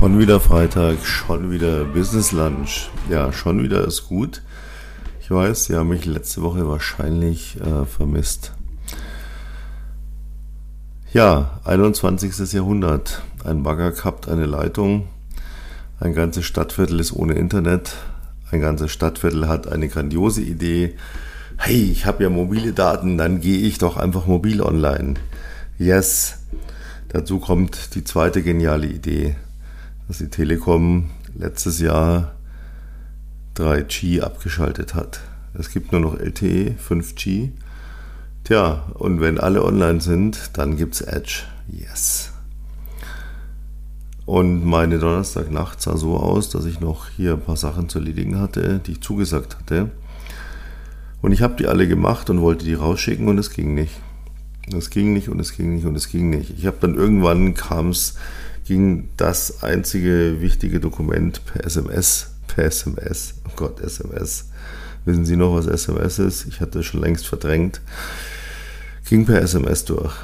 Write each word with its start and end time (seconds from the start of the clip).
Schon 0.00 0.18
wieder 0.18 0.40
Freitag, 0.40 1.04
schon 1.04 1.50
wieder 1.50 1.84
Business 1.84 2.32
Lunch. 2.32 2.88
Ja, 3.10 3.34
schon 3.34 3.62
wieder 3.62 3.86
ist 3.86 4.08
gut. 4.08 4.40
Ich 5.20 5.30
weiß, 5.30 5.66
Sie 5.66 5.76
haben 5.76 5.90
mich 5.90 6.06
letzte 6.06 6.40
Woche 6.40 6.66
wahrscheinlich 6.66 7.60
äh, 7.60 7.84
vermisst. 7.84 8.54
Ja, 11.12 11.60
21. 11.66 12.50
Jahrhundert. 12.50 13.20
Ein 13.44 13.62
Bagger 13.62 13.92
kappt 13.92 14.26
eine 14.26 14.46
Leitung. 14.46 15.06
Ein 15.98 16.14
ganzes 16.14 16.46
Stadtviertel 16.46 16.98
ist 16.98 17.12
ohne 17.12 17.34
Internet. 17.34 17.92
Ein 18.50 18.62
ganzes 18.62 18.90
Stadtviertel 18.92 19.48
hat 19.48 19.68
eine 19.68 19.88
grandiose 19.88 20.40
Idee. 20.40 20.96
Hey, 21.58 21.90
ich 21.92 22.06
habe 22.06 22.22
ja 22.22 22.30
mobile 22.30 22.72
Daten, 22.72 23.18
dann 23.18 23.42
gehe 23.42 23.58
ich 23.58 23.76
doch 23.76 23.98
einfach 23.98 24.26
mobil 24.26 24.62
online. 24.62 25.16
Yes. 25.76 26.38
Dazu 27.10 27.38
kommt 27.38 27.94
die 27.94 28.04
zweite 28.04 28.42
geniale 28.42 28.86
Idee 28.86 29.36
dass 30.10 30.18
die 30.18 30.26
Telekom 30.26 31.08
letztes 31.38 31.78
Jahr 31.78 32.34
3G 33.54 34.22
abgeschaltet 34.22 34.96
hat. 34.96 35.20
Es 35.54 35.70
gibt 35.70 35.92
nur 35.92 36.00
noch 36.00 36.18
LTE, 36.18 36.74
5G. 36.84 37.50
Tja, 38.42 38.90
und 38.94 39.20
wenn 39.20 39.38
alle 39.38 39.64
online 39.64 40.00
sind, 40.00 40.50
dann 40.54 40.76
gibt 40.76 40.94
es 40.94 41.02
Edge. 41.02 41.44
Yes. 41.68 42.32
Und 44.26 44.66
meine 44.66 44.98
Donnerstagnacht 44.98 45.80
sah 45.80 45.96
so 45.96 46.16
aus, 46.16 46.50
dass 46.50 46.64
ich 46.64 46.80
noch 46.80 47.08
hier 47.10 47.34
ein 47.34 47.42
paar 47.42 47.56
Sachen 47.56 47.88
zu 47.88 48.00
erledigen 48.00 48.40
hatte, 48.40 48.80
die 48.84 48.92
ich 48.92 49.02
zugesagt 49.02 49.58
hatte. 49.58 49.92
Und 51.22 51.30
ich 51.30 51.40
habe 51.40 51.54
die 51.54 51.68
alle 51.68 51.86
gemacht 51.86 52.30
und 52.30 52.40
wollte 52.40 52.64
die 52.64 52.74
rausschicken 52.74 53.28
und 53.28 53.38
es 53.38 53.50
ging 53.50 53.74
nicht. 53.74 54.00
Es 54.76 54.90
ging 54.90 55.12
nicht 55.12 55.28
und 55.28 55.38
es 55.38 55.52
ging 55.52 55.72
nicht 55.72 55.86
und 55.86 55.94
es 55.94 56.08
ging 56.08 56.30
nicht. 56.30 56.58
Ich 56.58 56.66
habe 56.66 56.78
dann 56.80 56.96
irgendwann 56.96 57.54
kam 57.54 57.90
es 57.90 58.16
ging 58.64 59.08
das 59.16 59.62
einzige 59.62 60.40
wichtige 60.40 60.80
Dokument 60.80 61.44
per 61.44 61.64
SMS, 61.64 62.30
per 62.46 62.64
SMS, 62.64 63.34
oh 63.46 63.52
Gott, 63.56 63.80
SMS. 63.80 64.46
Wissen 65.04 65.24
Sie 65.24 65.36
noch, 65.36 65.54
was 65.54 65.66
SMS 65.66 66.18
ist? 66.18 66.46
Ich 66.46 66.60
hatte 66.60 66.80
es 66.80 66.86
schon 66.86 67.00
längst 67.00 67.26
verdrängt. 67.26 67.80
Ging 69.08 69.24
per 69.24 69.40
SMS 69.40 69.84
durch. 69.84 70.14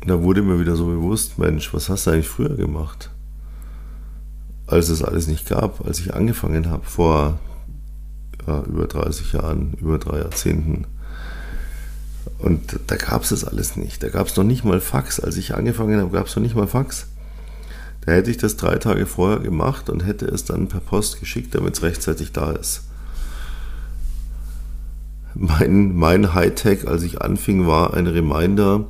Und 0.00 0.08
da 0.08 0.22
wurde 0.22 0.42
mir 0.42 0.58
wieder 0.58 0.76
so 0.76 0.86
bewusst, 0.86 1.38
Mensch, 1.38 1.72
was 1.72 1.88
hast 1.88 2.06
du 2.06 2.10
eigentlich 2.10 2.28
früher 2.28 2.56
gemacht? 2.56 3.10
Als 4.66 4.88
es 4.88 5.02
alles 5.02 5.28
nicht 5.28 5.48
gab, 5.48 5.86
als 5.86 6.00
ich 6.00 6.14
angefangen 6.14 6.70
habe, 6.70 6.84
vor 6.84 7.38
ja, 8.46 8.62
über 8.62 8.86
30 8.86 9.34
Jahren, 9.34 9.74
über 9.80 9.98
drei 9.98 10.18
Jahrzehnten. 10.18 10.86
Und 12.38 12.80
da 12.88 12.96
gab 12.96 13.22
es 13.22 13.28
das 13.28 13.44
alles 13.44 13.76
nicht. 13.76 14.02
Da 14.02 14.08
gab 14.08 14.26
es 14.26 14.36
noch 14.36 14.44
nicht 14.44 14.64
mal 14.64 14.80
Fax. 14.80 15.20
Als 15.20 15.36
ich 15.36 15.54
angefangen 15.54 16.00
habe, 16.00 16.10
gab 16.10 16.26
es 16.26 16.34
noch 16.34 16.42
nicht 16.42 16.56
mal 16.56 16.66
Fax. 16.66 17.06
Da 18.04 18.12
hätte 18.12 18.30
ich 18.30 18.36
das 18.36 18.56
drei 18.56 18.76
Tage 18.76 19.06
vorher 19.06 19.38
gemacht 19.38 19.88
und 19.88 20.04
hätte 20.04 20.26
es 20.26 20.44
dann 20.44 20.68
per 20.68 20.80
Post 20.80 21.20
geschickt, 21.20 21.54
damit 21.54 21.74
es 21.74 21.82
rechtzeitig 21.82 22.32
da 22.32 22.52
ist. 22.52 22.82
Mein, 25.34 25.96
mein 25.96 26.34
Hightech, 26.34 26.86
als 26.86 27.04
ich 27.04 27.22
anfing, 27.22 27.66
war 27.66 27.94
ein 27.94 28.06
Reminder 28.06 28.84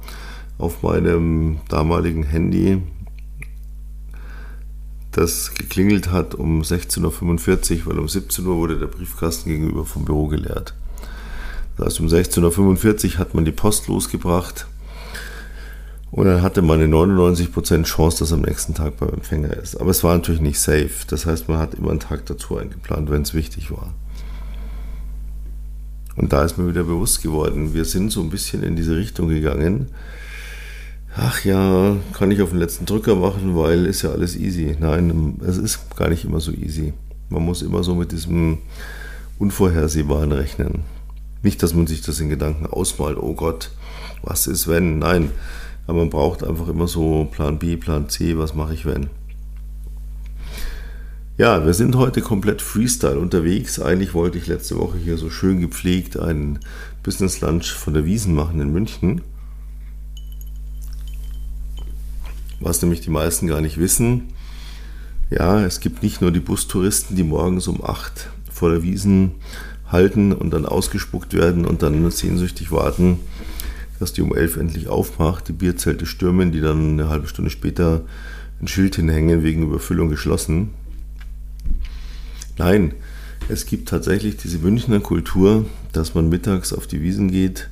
auf 0.58 0.83
meinem 0.83 1.60
damaligen 1.68 2.24
Handy, 2.24 2.83
das 5.12 5.52
geklingelt 5.55 6.10
hat 6.10 6.34
um 6.34 6.62
16.45 6.62 7.80
Uhr, 7.80 7.86
weil 7.86 7.98
um 7.98 8.08
17 8.08 8.46
Uhr 8.46 8.56
wurde 8.56 8.78
der 8.78 8.86
Briefkasten 8.86 9.50
gegenüber 9.50 9.84
vom 9.84 10.06
Büro 10.06 10.27
geleert. 10.27 10.74
Das 11.77 11.86
heißt, 11.86 12.00
um 12.00 12.06
16.45 12.06 13.14
Uhr 13.14 13.18
hat 13.18 13.34
man 13.34 13.44
die 13.44 13.52
Post 13.52 13.88
losgebracht 13.88 14.66
und 16.12 16.27
dann 16.27 16.42
hatte 16.42 16.60
man 16.60 16.80
eine 16.80 16.94
99% 16.94 17.84
Chance, 17.84 18.18
dass 18.18 18.34
am 18.34 18.42
nächsten 18.42 18.74
Tag 18.74 18.98
beim 18.98 19.08
Empfänger 19.08 19.56
ist. 19.56 19.80
Aber 19.80 19.91
es 19.91 20.05
war 20.05 20.14
natürlich 20.14 20.42
nicht 20.42 20.60
safe. 20.60 20.91
Das 21.08 21.24
heißt, 21.24 21.48
man 21.48 21.58
hat 21.58 21.72
immer 21.72 21.91
einen 21.91 22.00
Tag 22.00 22.27
dazu 22.27 22.58
eingeplant, 22.58 23.11
wenn 23.11 23.23
es 23.23 23.33
wichtig 23.33 23.70
war. 23.70 23.95
Und 26.14 26.34
da 26.34 26.45
ist 26.45 26.58
mir 26.58 26.68
wieder 26.68 26.84
bewusst 26.84 27.23
geworden, 27.23 27.73
wir 27.73 27.86
sind 27.86 28.12
so 28.12 28.20
ein 28.20 28.28
bisschen 28.28 28.62
in 28.62 28.77
diese 28.77 28.95
Richtung 28.95 29.28
gegangen. 29.28 29.86
Ach 31.17 31.42
ja, 31.46 31.96
kann 32.12 32.30
ich 32.30 32.42
auf 32.42 32.50
den 32.50 32.58
letzten 32.58 32.84
Drücker 32.84 33.17
machen, 33.17 33.56
weil 33.56 33.86
ist 33.86 34.02
ja 34.02 34.11
alles 34.11 34.36
easy. 34.36 34.77
Nein, 34.79 35.39
es 35.46 35.56
ist 35.56 35.96
gar 35.96 36.11
nicht 36.11 36.27
immer 36.27 36.40
so 36.40 36.52
easy. 36.52 36.92
Man 37.30 37.42
muss 37.42 37.62
immer 37.62 37.83
so 37.83 37.94
mit 37.94 38.12
diesem 38.12 38.58
Unvorhersehbaren 39.39 40.33
rechnen. 40.33 40.80
Nicht, 41.42 41.62
dass 41.62 41.73
man 41.73 41.86
sich 41.86 42.02
das 42.02 42.20
in 42.20 42.29
Gedanken 42.29 42.67
ausmalt, 42.67 43.17
oh 43.17 43.33
Gott, 43.33 43.70
was 44.23 44.46
ist 44.46 44.68
wenn? 44.68 44.98
Nein, 44.98 45.30
aber 45.86 45.98
man 45.98 46.10
braucht 46.10 46.44
einfach 46.44 46.68
immer 46.68 46.86
so 46.86 47.28
Plan 47.30 47.58
B, 47.58 47.76
Plan 47.76 48.08
C, 48.08 48.38
was 48.38 48.54
mache 48.54 48.74
ich 48.74 48.86
wenn. 48.86 49.08
Ja, 51.38 51.64
wir 51.64 51.74
sind 51.74 51.96
heute 51.96 52.20
komplett 52.20 52.60
Freestyle 52.60 53.18
unterwegs. 53.18 53.80
Eigentlich 53.80 54.14
wollte 54.14 54.38
ich 54.38 54.46
letzte 54.46 54.78
Woche 54.78 54.98
hier 54.98 55.16
so 55.16 55.30
schön 55.30 55.60
gepflegt 55.60 56.18
einen 56.18 56.58
Business 57.02 57.40
Lunch 57.40 57.72
von 57.72 57.94
der 57.94 58.04
Wiesen 58.04 58.34
machen 58.34 58.60
in 58.60 58.72
München. 58.72 59.22
Was 62.60 62.80
nämlich 62.82 63.00
die 63.00 63.10
meisten 63.10 63.48
gar 63.48 63.60
nicht 63.60 63.78
wissen. 63.78 64.28
Ja, 65.30 65.64
es 65.64 65.80
gibt 65.80 66.02
nicht 66.02 66.20
nur 66.20 66.30
die 66.30 66.40
Bustouristen, 66.40 67.16
die 67.16 67.24
morgens 67.24 67.66
um 67.66 67.82
8 67.82 68.28
vor 68.52 68.70
der 68.70 68.82
Wiesen 68.82 69.32
halten 69.90 70.32
und 70.32 70.50
dann 70.50 70.66
ausgespuckt 70.66 71.32
werden 71.32 71.64
und 71.64 71.82
dann 71.82 72.10
sehnsüchtig 72.10 72.70
warten, 72.70 73.18
dass 74.02 74.13
die 74.13 74.23
um 74.23 74.35
elf 74.35 74.57
endlich 74.57 74.89
aufmacht, 74.89 75.46
die 75.46 75.52
Bierzelte 75.52 76.07
stürmen, 76.07 76.51
die 76.51 76.61
dann 76.61 76.95
eine 76.95 77.08
halbe 77.08 77.29
Stunde 77.29 77.52
später 77.52 78.02
ein 78.61 78.67
Schild 78.67 78.96
hinhängen 78.96 79.45
wegen 79.45 79.63
Überfüllung 79.63 80.08
geschlossen. 80.08 80.70
Nein, 82.58 82.95
es 83.48 83.64
gibt 83.64 83.89
tatsächlich 83.89 84.36
diese 84.39 84.58
Münchner 84.58 84.98
Kultur, 84.98 85.67
dass 85.92 86.17
man 86.17 86.29
mittags 86.29 86.73
auf 86.73 86.89
die 86.89 87.01
Wiesen 87.01 87.30
geht, 87.30 87.68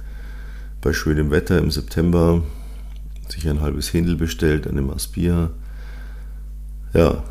bei 0.81 0.93
schönem 0.93 1.33
Wetter 1.33 1.59
im 1.59 1.73
September, 1.73 2.45
sich 3.29 3.49
ein 3.49 3.61
halbes 3.61 3.93
Händel 3.93 4.15
bestellt, 4.15 4.69
eine 4.69 4.83
Maß 4.83 5.09
Bier. 5.09 5.51
Ja, 6.95 7.25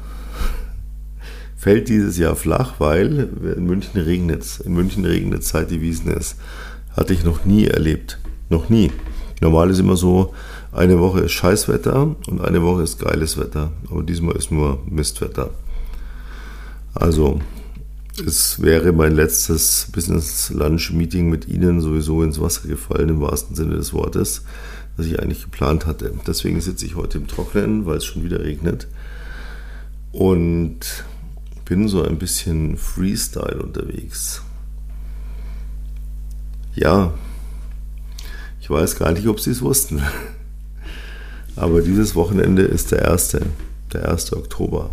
fällt 1.56 1.88
dieses 1.88 2.18
Jahr 2.18 2.36
flach, 2.36 2.76
weil 2.80 3.30
in 3.56 3.66
München 3.66 4.02
regnet 4.02 4.42
es. 4.42 4.60
In 4.60 4.74
München 4.74 5.06
regnet 5.06 5.44
es, 5.44 5.50
seit 5.50 5.72
die 5.72 5.80
Wiesen 5.80 6.12
ist. 6.12 6.36
Hatte 6.98 7.14
ich 7.14 7.24
noch 7.24 7.46
nie 7.46 7.64
erlebt. 7.66 8.20
Noch 8.50 8.70
nie. 8.70 8.92
Normal 9.42 9.70
ist 9.70 9.80
immer 9.80 9.96
so, 9.96 10.34
eine 10.72 11.00
Woche 11.00 11.22
ist 11.22 11.32
Scheißwetter 11.32 12.16
und 12.28 12.42
eine 12.42 12.62
Woche 12.62 12.84
ist 12.84 13.00
geiles 13.00 13.38
Wetter. 13.38 13.72
Aber 13.90 14.04
diesmal 14.04 14.36
ist 14.36 14.52
nur 14.52 14.82
Mistwetter. 14.88 15.52
Also, 16.94 17.40
es 18.26 18.62
wäre 18.62 18.92
mein 18.92 19.16
letztes 19.16 19.88
Business 19.94 20.50
Lunch 20.50 20.92
Meeting 20.92 21.30
mit 21.30 21.48
Ihnen 21.48 21.80
sowieso 21.80 22.22
ins 22.24 22.42
Wasser 22.42 22.68
gefallen, 22.68 23.10
im 23.10 23.22
wahrsten 23.22 23.56
Sinne 23.56 23.76
des 23.76 23.94
Wortes, 23.94 24.44
das 24.98 25.06
ich 25.06 25.20
eigentlich 25.20 25.44
geplant 25.44 25.86
hatte. 25.86 26.14
Deswegen 26.28 26.60
sitze 26.60 26.86
ich 26.86 26.96
heute 26.96 27.20
im 27.20 27.28
Trocknen, 27.28 27.86
weil 27.86 27.98
es 27.98 28.06
schon 28.06 28.24
wieder 28.24 28.42
regnet. 28.42 28.88
Und 30.12 30.80
bin 31.66 31.88
so 31.88 32.04
ein 32.04 32.18
bisschen 32.18 32.78
Freestyle 32.78 33.62
unterwegs. 33.62 34.42
Ja, 36.76 37.14
ich 38.70 38.76
weiß 38.76 38.98
gar 38.98 39.12
nicht, 39.12 39.28
ob 39.28 39.40
Sie 39.40 39.50
es 39.50 39.64
wussten. 39.64 40.00
Aber 41.56 41.82
dieses 41.82 42.14
Wochenende 42.14 42.62
ist 42.62 42.92
der 42.92 43.12
1. 43.12 43.38
Der 43.92 44.12
1. 44.12 44.34
Oktober. 44.34 44.92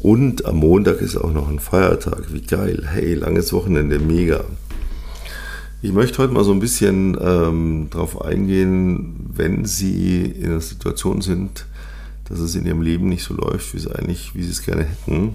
Und 0.00 0.46
am 0.46 0.56
Montag 0.56 1.02
ist 1.02 1.18
auch 1.18 1.30
noch 1.30 1.50
ein 1.50 1.58
Feiertag. 1.58 2.32
Wie 2.32 2.40
geil. 2.40 2.88
Hey, 2.90 3.12
langes 3.12 3.52
Wochenende, 3.52 3.98
mega. 3.98 4.44
Ich 5.82 5.92
möchte 5.92 6.16
heute 6.16 6.32
mal 6.32 6.42
so 6.42 6.52
ein 6.52 6.58
bisschen 6.58 7.18
ähm, 7.20 7.88
darauf 7.90 8.22
eingehen, 8.22 9.28
wenn 9.34 9.66
Sie 9.66 10.22
in 10.22 10.52
einer 10.52 10.62
Situation 10.62 11.20
sind, 11.20 11.66
dass 12.30 12.38
es 12.38 12.54
in 12.54 12.64
Ihrem 12.64 12.80
Leben 12.80 13.10
nicht 13.10 13.24
so 13.24 13.34
läuft, 13.34 13.74
wie 13.74 13.78
Sie 13.78 13.94
eigentlich, 13.94 14.34
wie 14.34 14.42
Sie 14.42 14.52
es 14.52 14.62
gerne 14.62 14.84
hätten, 14.84 15.34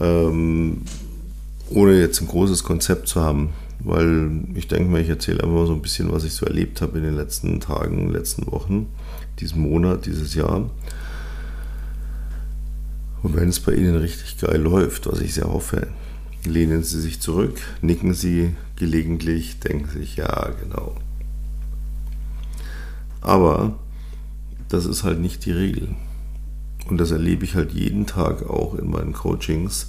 ähm, 0.00 0.82
ohne 1.70 1.98
jetzt 1.98 2.20
ein 2.20 2.28
großes 2.28 2.62
Konzept 2.62 3.08
zu 3.08 3.22
haben 3.22 3.54
weil 3.80 4.30
ich 4.54 4.68
denke 4.68 4.90
mal, 4.90 5.00
ich 5.00 5.08
erzähle 5.08 5.42
einfach 5.42 5.54
mal 5.54 5.66
so 5.66 5.74
ein 5.74 5.82
bisschen, 5.82 6.10
was 6.12 6.24
ich 6.24 6.32
so 6.32 6.46
erlebt 6.46 6.80
habe 6.80 6.98
in 6.98 7.04
den 7.04 7.16
letzten 7.16 7.60
Tagen, 7.60 8.10
letzten 8.10 8.50
Wochen, 8.50 8.88
diesen 9.40 9.62
Monat, 9.62 10.06
dieses 10.06 10.34
Jahr. 10.34 10.70
Und 13.22 13.36
wenn 13.36 13.48
es 13.48 13.60
bei 13.60 13.74
Ihnen 13.74 13.96
richtig 13.96 14.38
geil 14.38 14.60
läuft, 14.60 15.06
was 15.06 15.20
ich 15.20 15.34
sehr 15.34 15.52
hoffe, 15.52 15.88
lehnen 16.44 16.84
Sie 16.84 17.00
sich 17.00 17.20
zurück, 17.20 17.60
nicken 17.82 18.14
Sie 18.14 18.54
gelegentlich, 18.76 19.58
denken 19.60 19.88
sich, 19.88 20.16
ja, 20.16 20.50
genau. 20.60 20.96
Aber 23.20 23.78
das 24.68 24.86
ist 24.86 25.02
halt 25.02 25.20
nicht 25.20 25.44
die 25.44 25.52
Regel. 25.52 25.88
Und 26.88 26.98
das 26.98 27.10
erlebe 27.10 27.44
ich 27.44 27.56
halt 27.56 27.72
jeden 27.72 28.06
Tag 28.06 28.48
auch 28.48 28.74
in 28.74 28.88
meinen 28.88 29.12
Coachings, 29.12 29.88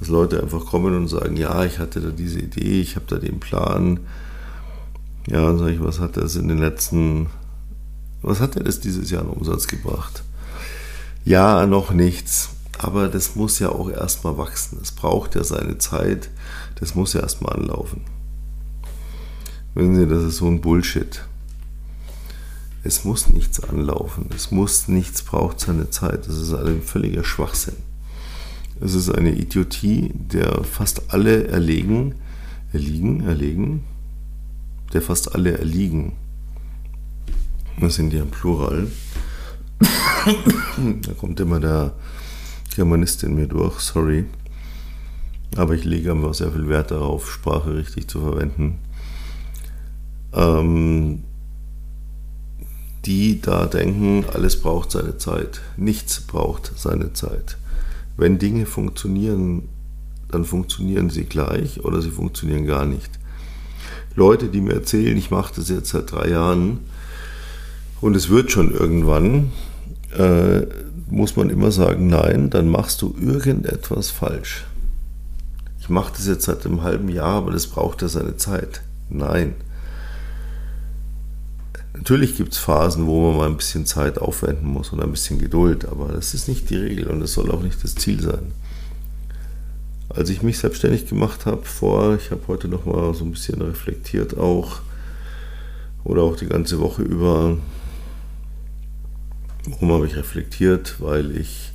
dass 0.00 0.08
Leute 0.08 0.42
einfach 0.42 0.64
kommen 0.64 0.96
und 0.96 1.08
sagen, 1.08 1.36
ja, 1.36 1.64
ich 1.64 1.78
hatte 1.78 2.00
da 2.00 2.08
diese 2.10 2.40
Idee, 2.40 2.80
ich 2.80 2.96
habe 2.96 3.06
da 3.06 3.18
den 3.18 3.38
Plan. 3.38 4.00
Ja, 5.26 5.46
und 5.46 5.58
sage 5.58 5.72
ich, 5.72 5.82
was 5.82 6.00
hat 6.00 6.16
das 6.16 6.36
in 6.36 6.48
den 6.48 6.58
letzten, 6.58 7.28
was 8.22 8.40
hat 8.40 8.56
er 8.56 8.64
das 8.64 8.80
dieses 8.80 9.10
Jahr 9.10 9.22
in 9.22 9.28
Umsatz 9.28 9.68
gebracht? 9.68 10.24
Ja, 11.24 11.66
noch 11.66 11.92
nichts. 11.92 12.50
Aber 12.78 13.08
das 13.08 13.36
muss 13.36 13.58
ja 13.58 13.68
auch 13.68 13.90
erstmal 13.90 14.38
wachsen. 14.38 14.78
Es 14.80 14.90
braucht 14.90 15.34
ja 15.34 15.44
seine 15.44 15.76
Zeit. 15.76 16.30
Das 16.76 16.94
muss 16.94 17.12
ja 17.12 17.20
erstmal 17.20 17.54
anlaufen. 17.54 18.00
Wissen 19.74 19.96
Sie, 19.96 20.06
das 20.06 20.24
ist 20.24 20.38
so 20.38 20.46
ein 20.46 20.62
Bullshit. 20.62 21.22
Es 22.82 23.04
muss 23.04 23.28
nichts 23.28 23.62
anlaufen. 23.62 24.30
Es 24.34 24.50
muss 24.50 24.88
nichts, 24.88 25.22
braucht 25.22 25.60
seine 25.60 25.90
Zeit. 25.90 26.26
Das 26.26 26.36
ist 26.36 26.54
ein 26.54 26.80
völliger 26.80 27.22
Schwachsinn. 27.22 27.76
Es 28.82 28.94
ist 28.94 29.10
eine 29.10 29.32
Idiotie, 29.32 30.10
der 30.14 30.64
fast 30.64 31.12
alle 31.12 31.48
erlegen, 31.48 32.14
erliegen, 32.72 33.26
erlegen, 33.26 33.84
der 34.94 35.02
fast 35.02 35.34
alle 35.34 35.58
erliegen. 35.58 36.12
Das 37.78 37.96
sind 37.96 38.12
ja 38.14 38.22
im 38.22 38.30
Plural. 38.30 38.88
da 41.02 41.12
kommt 41.12 41.40
immer 41.40 41.60
der 41.60 41.92
Germanist 42.74 43.22
in 43.22 43.34
mir 43.34 43.46
durch, 43.46 43.80
sorry. 43.80 44.24
Aber 45.56 45.74
ich 45.74 45.84
lege 45.84 46.12
einfach 46.12 46.32
sehr 46.32 46.50
viel 46.52 46.68
Wert 46.68 46.90
darauf, 46.90 47.30
Sprache 47.30 47.74
richtig 47.74 48.08
zu 48.08 48.20
verwenden. 48.20 48.78
Ähm, 50.32 51.24
die 53.04 53.42
da 53.42 53.66
denken, 53.66 54.24
alles 54.32 54.60
braucht 54.60 54.92
seine 54.92 55.18
Zeit. 55.18 55.60
Nichts 55.76 56.20
braucht 56.20 56.72
seine 56.76 57.12
Zeit. 57.12 57.58
Wenn 58.20 58.38
Dinge 58.38 58.66
funktionieren, 58.66 59.62
dann 60.30 60.44
funktionieren 60.44 61.08
sie 61.08 61.24
gleich 61.24 61.82
oder 61.86 62.02
sie 62.02 62.10
funktionieren 62.10 62.66
gar 62.66 62.84
nicht. 62.84 63.10
Leute, 64.14 64.48
die 64.48 64.60
mir 64.60 64.74
erzählen, 64.74 65.16
ich 65.16 65.30
mache 65.30 65.54
das 65.56 65.70
jetzt 65.70 65.88
seit 65.88 66.12
drei 66.12 66.28
Jahren 66.28 66.80
und 68.02 68.14
es 68.14 68.28
wird 68.28 68.52
schon 68.52 68.74
irgendwann, 68.74 69.52
äh, 70.18 70.66
muss 71.08 71.34
man 71.36 71.48
immer 71.48 71.72
sagen, 71.72 72.08
nein, 72.08 72.50
dann 72.50 72.68
machst 72.68 73.00
du 73.00 73.16
irgendetwas 73.18 74.10
falsch. 74.10 74.66
Ich 75.80 75.88
mache 75.88 76.12
das 76.14 76.26
jetzt 76.26 76.44
seit 76.44 76.66
einem 76.66 76.82
halben 76.82 77.08
Jahr, 77.08 77.36
aber 77.36 77.52
das 77.52 77.68
braucht 77.68 78.02
ja 78.02 78.08
seine 78.08 78.36
Zeit. 78.36 78.82
Nein. 79.08 79.54
Natürlich 81.92 82.36
gibt 82.36 82.52
es 82.52 82.58
Phasen, 82.58 83.06
wo 83.06 83.28
man 83.28 83.36
mal 83.36 83.48
ein 83.48 83.56
bisschen 83.56 83.84
Zeit 83.84 84.18
aufwenden 84.18 84.68
muss 84.68 84.90
und 84.90 85.02
ein 85.02 85.10
bisschen 85.10 85.38
Geduld, 85.38 85.86
aber 85.86 86.08
das 86.08 86.34
ist 86.34 86.48
nicht 86.48 86.70
die 86.70 86.76
Regel 86.76 87.08
und 87.08 87.20
das 87.20 87.32
soll 87.32 87.50
auch 87.50 87.62
nicht 87.62 87.82
das 87.82 87.96
Ziel 87.96 88.20
sein. 88.20 88.52
Als 90.08 90.30
ich 90.30 90.42
mich 90.42 90.58
selbstständig 90.58 91.08
gemacht 91.08 91.46
habe, 91.46 91.62
vor, 91.64 92.16
ich 92.16 92.30
habe 92.30 92.42
heute 92.48 92.68
noch 92.68 92.84
mal 92.84 93.12
so 93.14 93.24
ein 93.24 93.32
bisschen 93.32 93.60
reflektiert 93.60 94.38
auch, 94.38 94.80
oder 96.04 96.22
auch 96.22 96.36
die 96.36 96.46
ganze 96.46 96.80
Woche 96.80 97.02
über, 97.02 97.56
warum 99.66 99.92
habe 99.92 100.06
ich 100.06 100.16
reflektiert? 100.16 100.96
Weil 100.98 101.36
ich 101.36 101.72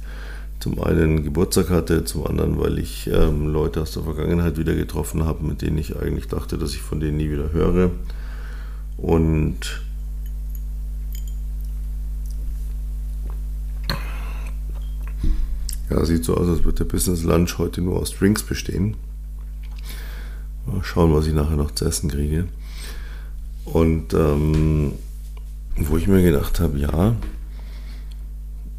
zum 0.59 0.81
einen 0.81 1.23
Geburtstag 1.23 1.69
hatte, 1.69 2.05
zum 2.05 2.25
anderen, 2.25 2.59
weil 2.59 2.79
ich 2.79 3.07
ähm, 3.07 3.49
Leute 3.49 3.81
aus 3.81 3.91
der 3.91 4.03
Vergangenheit 4.03 4.57
wieder 4.57 4.73
getroffen 4.73 5.23
habe, 5.25 5.45
mit 5.45 5.61
denen 5.61 5.77
ich 5.77 5.95
eigentlich 5.95 6.27
dachte, 6.27 6.57
dass 6.57 6.73
ich 6.73 6.81
von 6.81 6.99
denen 6.99 7.17
nie 7.17 7.29
wieder 7.29 7.51
höre. 7.51 7.91
Und 8.97 9.84
Ja, 15.89 16.03
sieht 16.03 16.25
so 16.25 16.35
aus, 16.35 16.47
als 16.47 16.63
würde 16.63 16.79
der 16.79 16.85
Business 16.85 17.23
Lunch 17.23 17.57
heute 17.57 17.81
nur 17.81 17.99
aus 17.99 18.11
Drinks 18.11 18.43
bestehen. 18.43 18.95
Mal 20.65 20.83
schauen, 20.83 21.13
was 21.13 21.27
ich 21.27 21.33
nachher 21.33 21.57
noch 21.57 21.71
zu 21.71 21.85
essen 21.85 22.09
kriege. 22.09 22.45
Und 23.65 24.13
ähm, 24.13 24.93
wo 25.75 25.97
ich 25.97 26.07
mir 26.07 26.23
gedacht 26.23 26.59
habe, 26.59 26.77
ja, 26.79 27.15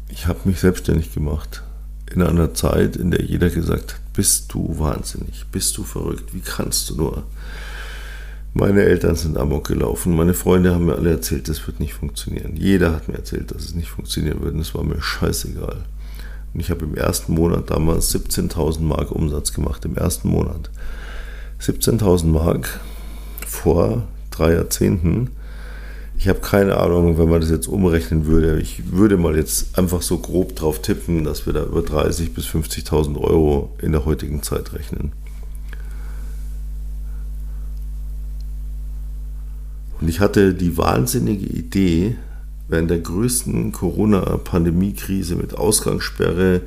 ich 0.09 0.27
habe 0.27 0.39
mich 0.45 0.59
selbstständig 0.59 1.13
gemacht. 1.13 1.63
In 2.11 2.21
einer 2.21 2.53
Zeit, 2.53 2.95
in 2.95 3.11
der 3.11 3.23
jeder 3.23 3.49
gesagt 3.49 3.93
hat, 3.93 4.13
bist 4.13 4.53
du 4.53 4.79
wahnsinnig, 4.79 5.45
bist 5.51 5.77
du 5.77 5.83
verrückt, 5.83 6.33
wie 6.33 6.39
kannst 6.39 6.89
du 6.89 6.95
nur? 6.95 7.23
Meine 8.53 8.81
Eltern 8.81 9.15
sind 9.15 9.37
amok 9.37 9.67
gelaufen, 9.67 10.15
meine 10.15 10.33
Freunde 10.33 10.73
haben 10.73 10.85
mir 10.85 10.95
alle 10.95 11.11
erzählt, 11.11 11.47
das 11.47 11.67
wird 11.67 11.79
nicht 11.79 11.93
funktionieren. 11.93 12.55
Jeder 12.55 12.95
hat 12.95 13.07
mir 13.07 13.15
erzählt, 13.15 13.51
dass 13.51 13.65
es 13.65 13.75
nicht 13.75 13.89
funktionieren 13.89 14.39
würde, 14.39 14.55
und 14.55 14.61
es 14.61 14.73
war 14.73 14.83
mir 14.83 15.01
scheißegal. 15.01 15.83
Und 16.57 16.61
ich 16.61 16.71
habe 16.71 16.85
im 16.85 16.95
ersten 16.95 17.35
Monat 17.35 17.69
damals 17.69 18.11
17.000 18.15 18.81
Mark 18.81 19.11
Umsatz 19.11 19.53
gemacht, 19.53 19.85
im 19.85 19.95
ersten 19.95 20.29
Monat. 20.29 20.71
17.000 21.61 22.25
Mark 22.25 22.79
vor 23.45 24.07
drei 24.31 24.53
Jahrzehnten. 24.53 25.29
Ich 26.17 26.27
habe 26.27 26.39
keine 26.39 26.77
Ahnung, 26.77 27.19
wenn 27.19 27.29
man 27.29 27.41
das 27.41 27.51
jetzt 27.51 27.67
umrechnen 27.67 28.25
würde. 28.25 28.59
Ich 28.59 28.91
würde 28.91 29.17
mal 29.17 29.35
jetzt 29.35 29.77
einfach 29.77 30.01
so 30.01 30.17
grob 30.17 30.55
drauf 30.55 30.81
tippen, 30.81 31.23
dass 31.25 31.45
wir 31.45 31.53
da 31.53 31.63
über 31.63 31.81
30.000 31.81 32.33
bis 32.33 32.47
50.000 32.47 33.21
Euro 33.21 33.75
in 33.79 33.91
der 33.91 34.05
heutigen 34.05 34.41
Zeit 34.41 34.73
rechnen. 34.73 35.11
Und 40.01 40.07
ich 40.07 40.19
hatte 40.19 40.55
die 40.55 40.75
wahnsinnige 40.75 41.45
Idee, 41.45 42.15
während 42.67 42.89
der 42.89 42.99
größten 42.99 43.71
Corona-Pandemie-Krise 43.71 45.35
mit 45.35 45.57
Ausgangssperre, 45.57 46.61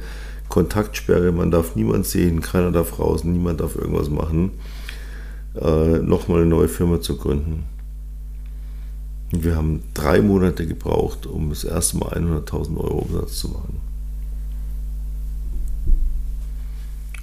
Kontaktsperre, 0.49 1.33
man 1.33 1.51
darf 1.51 1.77
niemand 1.77 2.07
sehen, 2.07 2.41
keiner 2.41 2.73
darf 2.73 2.99
raus, 2.99 3.25
niemand 3.25 3.61
darf 3.61 3.77
irgendwas 3.77 4.11
machen, 4.11 4.53
äh, 5.61 5.99
nochmal 5.99 6.41
eine 6.41 6.51
neue 6.51 6.69
Firma 6.69 7.01
zu 7.01 7.17
gründen. 7.17 7.65
Wir 9.31 9.55
haben 9.55 9.83
drei 9.95 10.21
Monate 10.21 10.67
gebraucht, 10.67 11.27
um 11.27 11.51
das 11.51 11.63
erste 11.63 11.99
Mal 11.99 12.13
100.000 12.15 12.77
Euro 12.79 12.99
Umsatz 12.99 13.39
zu 13.39 13.49
machen. 13.49 13.81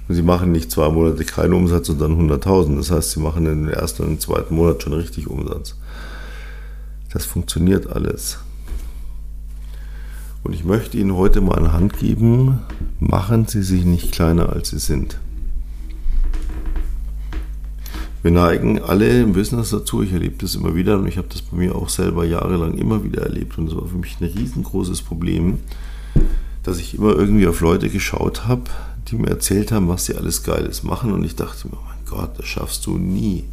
Sie 0.08 0.22
machen 0.22 0.52
nicht 0.52 0.70
zwei 0.70 0.88
Monate 0.88 1.22
keinen 1.24 1.52
Umsatz 1.52 1.90
und 1.90 2.00
dann 2.00 2.18
100.000. 2.18 2.76
Das 2.76 2.90
heißt, 2.90 3.10
sie 3.10 3.20
machen 3.20 3.44
in 3.44 3.66
den 3.66 3.74
ersten 3.74 4.04
und 4.04 4.22
zweiten 4.22 4.54
Monat 4.54 4.82
schon 4.82 4.94
richtig 4.94 5.28
Umsatz. 5.28 5.74
Das 7.12 7.26
funktioniert 7.26 7.92
alles. 7.92 8.38
Und 10.48 10.54
ich 10.54 10.64
möchte 10.64 10.96
Ihnen 10.96 11.14
heute 11.14 11.42
mal 11.42 11.58
eine 11.58 11.74
Hand 11.74 11.98
geben, 11.98 12.60
machen 13.00 13.46
Sie 13.46 13.62
sich 13.62 13.84
nicht 13.84 14.12
kleiner, 14.12 14.48
als 14.48 14.70
Sie 14.70 14.78
sind. 14.78 15.18
Wir 18.22 18.30
neigen 18.30 18.80
alle 18.80 19.20
im 19.20 19.34
Business 19.34 19.68
dazu, 19.68 20.02
ich 20.02 20.10
erlebe 20.10 20.36
das 20.38 20.54
immer 20.54 20.74
wieder 20.74 20.96
und 20.96 21.06
ich 21.06 21.18
habe 21.18 21.28
das 21.28 21.42
bei 21.42 21.58
mir 21.58 21.74
auch 21.74 21.90
selber 21.90 22.24
jahrelang 22.24 22.78
immer 22.78 23.04
wieder 23.04 23.24
erlebt 23.24 23.58
und 23.58 23.68
es 23.68 23.76
war 23.76 23.84
für 23.88 23.98
mich 23.98 24.16
ein 24.22 24.24
riesengroßes 24.24 25.02
Problem, 25.02 25.58
dass 26.62 26.78
ich 26.78 26.94
immer 26.94 27.14
irgendwie 27.14 27.46
auf 27.46 27.60
Leute 27.60 27.90
geschaut 27.90 28.46
habe, 28.46 28.70
die 29.08 29.16
mir 29.16 29.28
erzählt 29.28 29.70
haben, 29.70 29.88
was 29.88 30.06
sie 30.06 30.14
alles 30.14 30.44
Geiles 30.44 30.82
machen 30.82 31.12
und 31.12 31.24
ich 31.24 31.36
dachte 31.36 31.68
mir, 31.68 31.74
oh 31.74 31.84
mein 31.86 32.06
Gott, 32.08 32.38
das 32.38 32.46
schaffst 32.46 32.86
du 32.86 32.96
nie. 32.96 33.44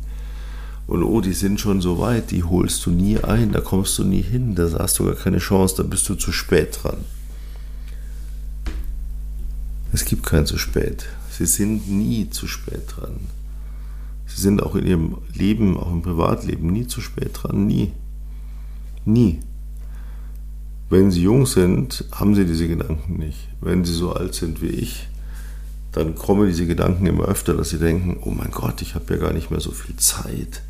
Und 0.87 1.03
oh, 1.03 1.19
die 1.19 1.33
sind 1.33 1.59
schon 1.59 1.81
so 1.81 1.99
weit, 1.99 2.31
die 2.31 2.43
holst 2.43 2.85
du 2.85 2.91
nie 2.91 3.17
ein, 3.19 3.51
da 3.51 3.61
kommst 3.61 3.97
du 3.97 4.03
nie 4.03 4.21
hin, 4.21 4.53
da 4.53 4.69
hast 4.77 4.99
du 4.99 5.05
gar 5.05 5.15
keine 5.15 5.39
Chance, 5.39 5.75
da 5.77 5.83
bist 5.83 6.07
du 6.09 6.15
zu 6.15 6.31
spät 6.31 6.79
dran. 6.81 6.97
Es 9.91 10.05
gibt 10.05 10.25
kein 10.25 10.45
zu 10.45 10.57
spät. 10.57 11.05
Sie 11.31 11.45
sind 11.45 11.89
nie 11.89 12.29
zu 12.29 12.47
spät 12.47 12.83
dran. 12.95 13.15
Sie 14.27 14.41
sind 14.41 14.61
auch 14.61 14.75
in 14.75 14.85
ihrem 14.85 15.17
Leben, 15.33 15.77
auch 15.77 15.91
im 15.91 16.01
Privatleben, 16.01 16.71
nie 16.71 16.85
zu 16.85 17.01
spät 17.01 17.31
dran. 17.33 17.65
Nie. 17.65 17.91
Nie. 19.05 19.39
Wenn 20.89 21.09
sie 21.09 21.23
jung 21.23 21.45
sind, 21.45 22.05
haben 22.11 22.35
sie 22.35 22.45
diese 22.45 22.67
Gedanken 22.67 23.17
nicht. 23.17 23.47
Wenn 23.59 23.85
sie 23.85 23.93
so 23.93 24.13
alt 24.13 24.35
sind 24.35 24.61
wie 24.61 24.67
ich, 24.67 25.07
dann 25.91 26.15
kommen 26.15 26.47
diese 26.47 26.67
Gedanken 26.67 27.07
immer 27.07 27.25
öfter, 27.25 27.53
dass 27.55 27.69
sie 27.69 27.79
denken, 27.79 28.17
oh 28.21 28.31
mein 28.31 28.51
Gott, 28.51 28.81
ich 28.81 28.93
habe 28.95 29.13
ja 29.13 29.19
gar 29.19 29.33
nicht 29.33 29.49
mehr 29.49 29.61
so 29.61 29.71
viel 29.71 29.95
Zeit 29.95 30.61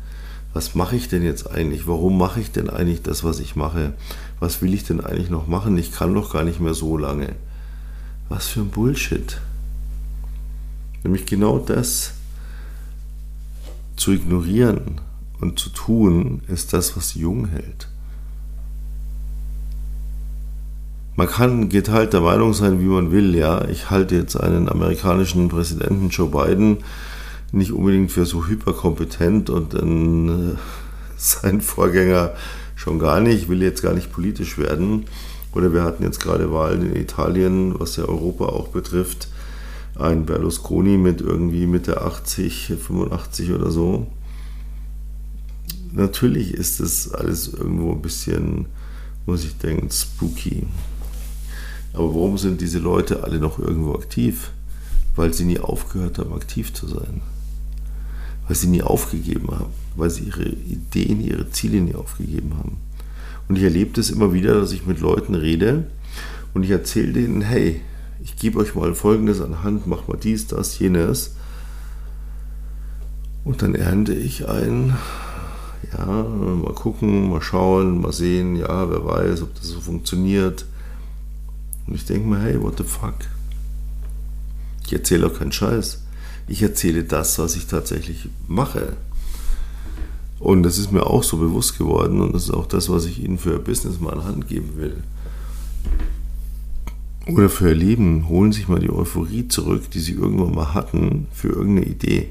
was 0.56 0.74
mache 0.74 0.96
ich 0.96 1.08
denn 1.08 1.22
jetzt 1.22 1.50
eigentlich? 1.50 1.86
Warum 1.86 2.16
mache 2.16 2.40
ich 2.40 2.50
denn 2.50 2.70
eigentlich 2.70 3.02
das, 3.02 3.22
was 3.22 3.40
ich 3.40 3.56
mache? 3.56 3.92
Was 4.40 4.62
will 4.62 4.72
ich 4.72 4.84
denn 4.84 5.02
eigentlich 5.02 5.28
noch 5.28 5.46
machen? 5.46 5.76
Ich 5.76 5.92
kann 5.92 6.14
doch 6.14 6.32
gar 6.32 6.44
nicht 6.44 6.60
mehr 6.60 6.72
so 6.72 6.96
lange. 6.96 7.34
Was 8.30 8.46
für 8.46 8.60
ein 8.60 8.70
Bullshit. 8.70 9.38
Nämlich 11.04 11.26
genau 11.26 11.58
das 11.58 12.14
zu 13.96 14.12
ignorieren 14.12 15.02
und 15.42 15.58
zu 15.58 15.68
tun, 15.68 16.40
ist 16.48 16.72
das, 16.72 16.96
was 16.96 17.12
jung 17.12 17.48
hält. 17.48 17.88
Man 21.16 21.28
kann 21.28 21.68
geteilter 21.68 22.22
Meinung 22.22 22.54
sein, 22.54 22.80
wie 22.80 22.86
man 22.86 23.12
will. 23.12 23.34
Ja, 23.34 23.68
ich 23.68 23.90
halte 23.90 24.14
jetzt 24.14 24.36
einen 24.36 24.70
amerikanischen 24.70 25.48
Präsidenten 25.48 26.08
Joe 26.08 26.30
Biden 26.30 26.78
nicht 27.52 27.72
unbedingt 27.72 28.12
für 28.12 28.26
so 28.26 28.46
hyperkompetent 28.46 29.50
und 29.50 29.74
äh, 29.74 30.56
sein 31.16 31.60
Vorgänger 31.60 32.32
schon 32.74 32.98
gar 32.98 33.20
nicht, 33.20 33.42
ich 33.42 33.48
will 33.48 33.62
jetzt 33.62 33.82
gar 33.82 33.94
nicht 33.94 34.12
politisch 34.12 34.58
werden. 34.58 35.06
Oder 35.52 35.72
wir 35.72 35.82
hatten 35.82 36.02
jetzt 36.02 36.20
gerade 36.20 36.52
Wahlen 36.52 36.92
in 36.92 37.00
Italien, 37.00 37.80
was 37.80 37.96
ja 37.96 38.04
Europa 38.04 38.44
auch 38.46 38.68
betrifft. 38.68 39.28
Ein 39.98 40.26
Berlusconi 40.26 40.98
mit 40.98 41.22
irgendwie 41.22 41.66
Mitte 41.66 42.02
80, 42.02 42.74
85 42.78 43.52
oder 43.52 43.70
so. 43.70 44.06
Natürlich 45.92 46.52
ist 46.52 46.80
das 46.80 47.10
alles 47.10 47.48
irgendwo 47.48 47.92
ein 47.92 48.02
bisschen, 48.02 48.66
muss 49.24 49.44
ich 49.44 49.56
denken, 49.56 49.90
spooky. 49.90 50.66
Aber 51.94 52.08
warum 52.14 52.36
sind 52.36 52.60
diese 52.60 52.78
Leute 52.78 53.24
alle 53.24 53.38
noch 53.38 53.58
irgendwo 53.58 53.94
aktiv? 53.94 54.50
Weil 55.14 55.32
sie 55.32 55.46
nie 55.46 55.58
aufgehört 55.58 56.18
haben, 56.18 56.34
aktiv 56.34 56.74
zu 56.74 56.86
sein. 56.86 57.22
Weil 58.46 58.56
sie 58.56 58.68
nie 58.68 58.82
aufgegeben 58.82 59.50
haben. 59.50 59.72
Weil 59.96 60.10
sie 60.10 60.24
ihre 60.24 60.44
Ideen, 60.44 61.20
ihre 61.20 61.50
Ziele 61.50 61.80
nie 61.80 61.94
aufgegeben 61.94 62.52
haben. 62.58 62.76
Und 63.48 63.56
ich 63.56 63.64
erlebe 63.64 63.92
das 63.94 64.10
immer 64.10 64.32
wieder, 64.32 64.60
dass 64.60 64.72
ich 64.72 64.86
mit 64.86 65.00
Leuten 65.00 65.34
rede 65.34 65.84
und 66.56 66.62
ich 66.62 66.70
erzähle 66.70 67.12
denen, 67.12 67.42
hey, 67.42 67.82
ich 68.24 68.36
gebe 68.36 68.58
euch 68.58 68.74
mal 68.74 68.94
Folgendes 68.94 69.40
an 69.40 69.62
Hand, 69.62 69.86
mach 69.86 70.08
mal 70.08 70.16
dies, 70.16 70.46
das, 70.46 70.78
jenes. 70.78 71.36
Und 73.44 73.62
dann 73.62 73.74
ernte 73.74 74.14
ich 74.14 74.48
ein, 74.48 74.96
ja, 75.92 76.06
mal 76.06 76.72
gucken, 76.72 77.30
mal 77.30 77.42
schauen, 77.42 78.00
mal 78.00 78.12
sehen, 78.12 78.56
ja, 78.56 78.90
wer 78.90 79.04
weiß, 79.04 79.42
ob 79.42 79.54
das 79.54 79.66
so 79.66 79.80
funktioniert. 79.80 80.64
Und 81.86 81.94
ich 81.94 82.06
denke 82.06 82.26
mir, 82.26 82.40
hey, 82.40 82.60
what 82.60 82.78
the 82.78 82.84
fuck? 82.84 83.14
Ich 84.86 84.92
erzähle 84.92 85.26
auch 85.26 85.38
keinen 85.38 85.52
Scheiß. 85.52 86.02
Ich 86.48 86.62
erzähle 86.62 87.04
das, 87.04 87.38
was 87.38 87.56
ich 87.56 87.66
tatsächlich 87.66 88.28
mache. 88.46 88.96
Und 90.38 90.62
das 90.62 90.78
ist 90.78 90.92
mir 90.92 91.06
auch 91.06 91.22
so 91.22 91.38
bewusst 91.38 91.78
geworden 91.78 92.20
und 92.20 92.34
das 92.34 92.44
ist 92.44 92.50
auch 92.50 92.66
das, 92.66 92.88
was 92.88 93.06
ich 93.06 93.22
Ihnen 93.22 93.38
für 93.38 93.52
Ihr 93.52 93.58
Business 93.58 94.00
mal 94.00 94.12
an 94.12 94.24
Hand 94.24 94.48
geben 94.48 94.76
will. 94.76 95.02
Oder 97.26 97.48
für 97.48 97.70
Ihr 97.70 97.74
Leben, 97.74 98.28
holen 98.28 98.52
Sie 98.52 98.60
sich 98.60 98.68
mal 98.68 98.78
die 98.78 98.90
Euphorie 98.90 99.48
zurück, 99.48 99.90
die 99.90 99.98
Sie 99.98 100.12
irgendwann 100.12 100.54
mal 100.54 100.74
hatten 100.74 101.26
für 101.32 101.48
irgendeine 101.48 101.86
Idee. 101.86 102.28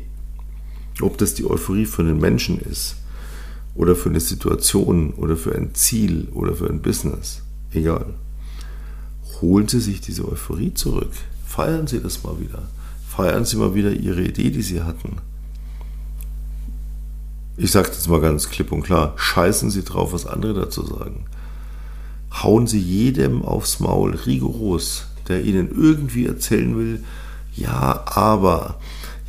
Ob 1.01 1.17
das 1.17 1.33
die 1.33 1.45
Euphorie 1.45 1.85
für 1.85 2.03
einen 2.03 2.19
Menschen 2.19 2.59
ist 2.61 2.95
oder 3.73 3.95
für 3.95 4.09
eine 4.09 4.21
Situation 4.21 5.11
oder 5.15 5.35
für 5.35 5.53
ein 5.53 5.75
Ziel 5.75 6.29
oder 6.33 6.53
für 6.53 6.69
ein 6.69 6.81
Business, 6.81 7.41
egal. 7.73 8.13
Holen 9.41 9.67
Sie 9.67 9.81
sich 9.81 9.99
diese 9.99 10.25
Euphorie 10.25 10.73
zurück. 10.73 11.11
Feiern 11.45 11.87
Sie 11.87 11.99
das 11.99 12.23
mal 12.23 12.39
wieder. 12.39 12.69
Feiern 13.15 13.45
Sie 13.45 13.55
mal 13.55 13.73
wieder 13.73 13.91
Ihre 13.91 14.21
Idee, 14.21 14.49
die 14.49 14.61
Sie 14.61 14.81
hatten. 14.81 15.17
Ich 17.57 17.71
sage 17.71 17.87
das 17.87 18.09
mal 18.09 18.19
ganz 18.19 18.49
klipp 18.49 18.71
und 18.71 18.83
klar. 18.83 19.13
Scheißen 19.15 19.71
Sie 19.71 19.83
drauf, 19.83 20.11
was 20.11 20.25
andere 20.25 20.53
dazu 20.53 20.85
sagen. 20.85 21.25
Hauen 22.43 22.67
Sie 22.67 22.79
jedem 22.79 23.43
aufs 23.43 23.79
Maul, 23.79 24.15
rigoros, 24.15 25.05
der 25.29 25.43
Ihnen 25.43 25.69
irgendwie 25.71 26.25
erzählen 26.25 26.77
will, 26.77 27.03
ja, 27.55 28.03
aber 28.05 28.79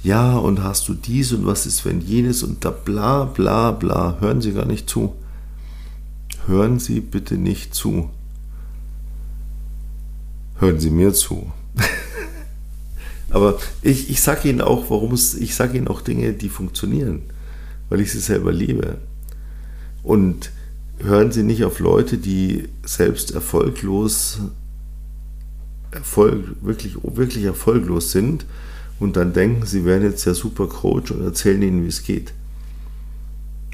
ja, 0.02 0.36
und 0.36 0.62
hast 0.62 0.88
du 0.88 0.94
dies 0.94 1.32
und 1.32 1.46
was 1.46 1.66
ist, 1.66 1.84
wenn 1.84 2.00
jenes 2.00 2.42
und 2.42 2.64
da 2.64 2.70
bla 2.70 3.24
bla 3.24 3.70
bla. 3.70 4.16
Hören 4.20 4.40
Sie 4.40 4.52
gar 4.52 4.66
nicht 4.66 4.90
zu. 4.90 5.14
Hören 6.46 6.80
Sie 6.80 7.00
bitte 7.00 7.36
nicht 7.36 7.74
zu. 7.74 8.10
Hören 10.58 10.80
Sie 10.80 10.90
mir 10.90 11.14
zu. 11.14 11.52
Aber 13.30 13.58
ich, 13.82 14.10
ich 14.10 14.20
sage 14.20 14.48
Ihnen 14.48 14.60
auch, 14.60 14.90
warum 14.90 15.12
es, 15.12 15.34
ich 15.34 15.54
sage 15.54 15.78
Ihnen 15.78 15.88
auch 15.88 16.00
Dinge, 16.00 16.32
die 16.32 16.48
funktionieren, 16.48 17.22
weil 17.88 18.00
ich 18.00 18.12
sie 18.12 18.20
selber 18.20 18.52
liebe. 18.52 18.98
Und 20.02 20.50
hören 20.98 21.32
Sie 21.32 21.42
nicht 21.42 21.64
auf 21.64 21.80
Leute, 21.80 22.18
die 22.18 22.68
selbst 22.84 23.32
erfolglos, 23.32 24.38
Erfolg, 25.90 26.44
wirklich, 26.62 26.96
wirklich 27.02 27.44
erfolglos 27.44 28.12
sind 28.12 28.44
und 28.98 29.16
dann 29.16 29.32
denken, 29.32 29.66
sie 29.66 29.84
wären 29.84 30.02
jetzt 30.02 30.26
der 30.26 30.34
super 30.34 30.66
Coach 30.66 31.10
und 31.10 31.22
erzählen 31.22 31.62
ihnen, 31.62 31.84
wie 31.84 31.88
es 31.88 32.02
geht. 32.02 32.32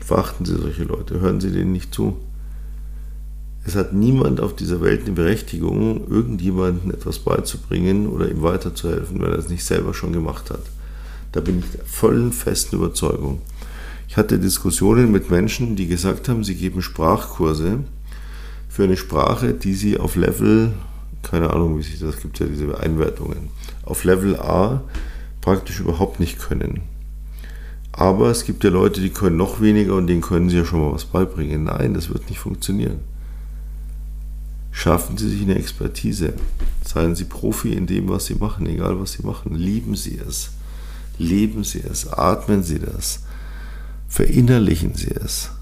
Verachten 0.04 0.44
Sie 0.44 0.56
solche 0.56 0.85
Leute, 0.85 1.21
hören 1.21 1.40
Sie 1.40 1.50
denen 1.50 1.73
nicht 1.73 1.94
zu. 1.94 2.16
Es 3.64 3.76
hat 3.76 3.92
niemand 3.92 4.40
auf 4.40 4.57
dieser 4.57 4.81
Welt 4.81 5.02
eine 5.04 5.12
Berechtigung, 5.12 6.09
irgendjemandem 6.09 6.90
etwas 6.90 7.21
beizubringen 7.21 8.09
oder 8.09 8.28
ihm 8.28 8.42
weiterzuhelfen, 8.42 9.21
weil 9.21 9.33
er 9.33 9.38
es 9.38 9.49
nicht 9.49 9.64
selber 9.64 9.95
schon 9.95 10.12
gemacht 10.12 10.50
hat. 10.50 10.62
Da 11.31 11.40
bin 11.40 11.61
ich 11.61 11.71
der 11.71 11.85
vollen 11.85 12.33
festen 12.33 12.76
Überzeugung. 12.76 13.40
Ich 14.09 14.16
hatte 14.16 14.38
Diskussionen 14.38 15.12
mit 15.12 15.31
Menschen, 15.31 15.76
die 15.76 15.87
gesagt 15.87 16.28
haben, 16.28 16.42
sie 16.42 16.57
geben 16.57 16.83
Sprachkurse 16.83 17.78
für 18.69 18.85
eine 18.85 18.97
Sprache, 18.97 19.54
die 19.54 19.75
sie 19.75 19.97
auf 19.97 20.16
Level, 20.16 20.73
keine 21.23 21.50
Ahnung, 21.50 21.78
wie 21.78 21.83
sich 21.83 22.00
das 22.00 22.21
gibt, 22.21 22.40
ja 22.40 22.47
diese 22.47 22.78
Einwertungen, 22.78 23.50
auf 23.85 24.02
Level 24.02 24.37
A 24.37 24.83
praktisch 25.40 25.81
überhaupt 25.81 26.19
nicht 26.19 26.40
können. 26.40 26.81
Aber 27.92 28.31
es 28.31 28.45
gibt 28.45 28.64
ja 28.64 28.71
Leute, 28.71 29.00
die 29.00 29.11
können 29.11 29.37
noch 29.37 29.61
weniger 29.61 29.95
und 29.95 30.09
denen 30.09 30.23
können 30.23 30.50
sie 30.50 30.57
ja 30.57 30.64
schon 30.64 30.81
mal 30.81 30.92
was 30.92 31.04
beibringen. 31.04 31.64
Nein, 31.64 31.95
das 31.95 32.09
wird 32.09 32.28
nicht 32.28 32.38
funktionieren. 32.38 33.12
Schaffen 34.82 35.16
Sie 35.16 35.28
sich 35.28 35.42
eine 35.42 35.54
Expertise. 35.54 36.32
Seien 36.84 37.14
Sie 37.14 37.22
Profi 37.22 37.72
in 37.72 37.86
dem, 37.86 38.08
was 38.08 38.26
Sie 38.26 38.34
machen, 38.34 38.66
egal 38.66 38.98
was 38.98 39.12
Sie 39.12 39.24
machen. 39.24 39.54
Lieben 39.54 39.94
Sie 39.94 40.18
es. 40.18 40.50
Leben 41.18 41.62
Sie 41.62 41.78
es. 41.78 42.12
Atmen 42.12 42.64
Sie 42.64 42.80
das. 42.80 43.20
Verinnerlichen 44.08 44.94
Sie 44.94 45.12
es. 45.12 45.52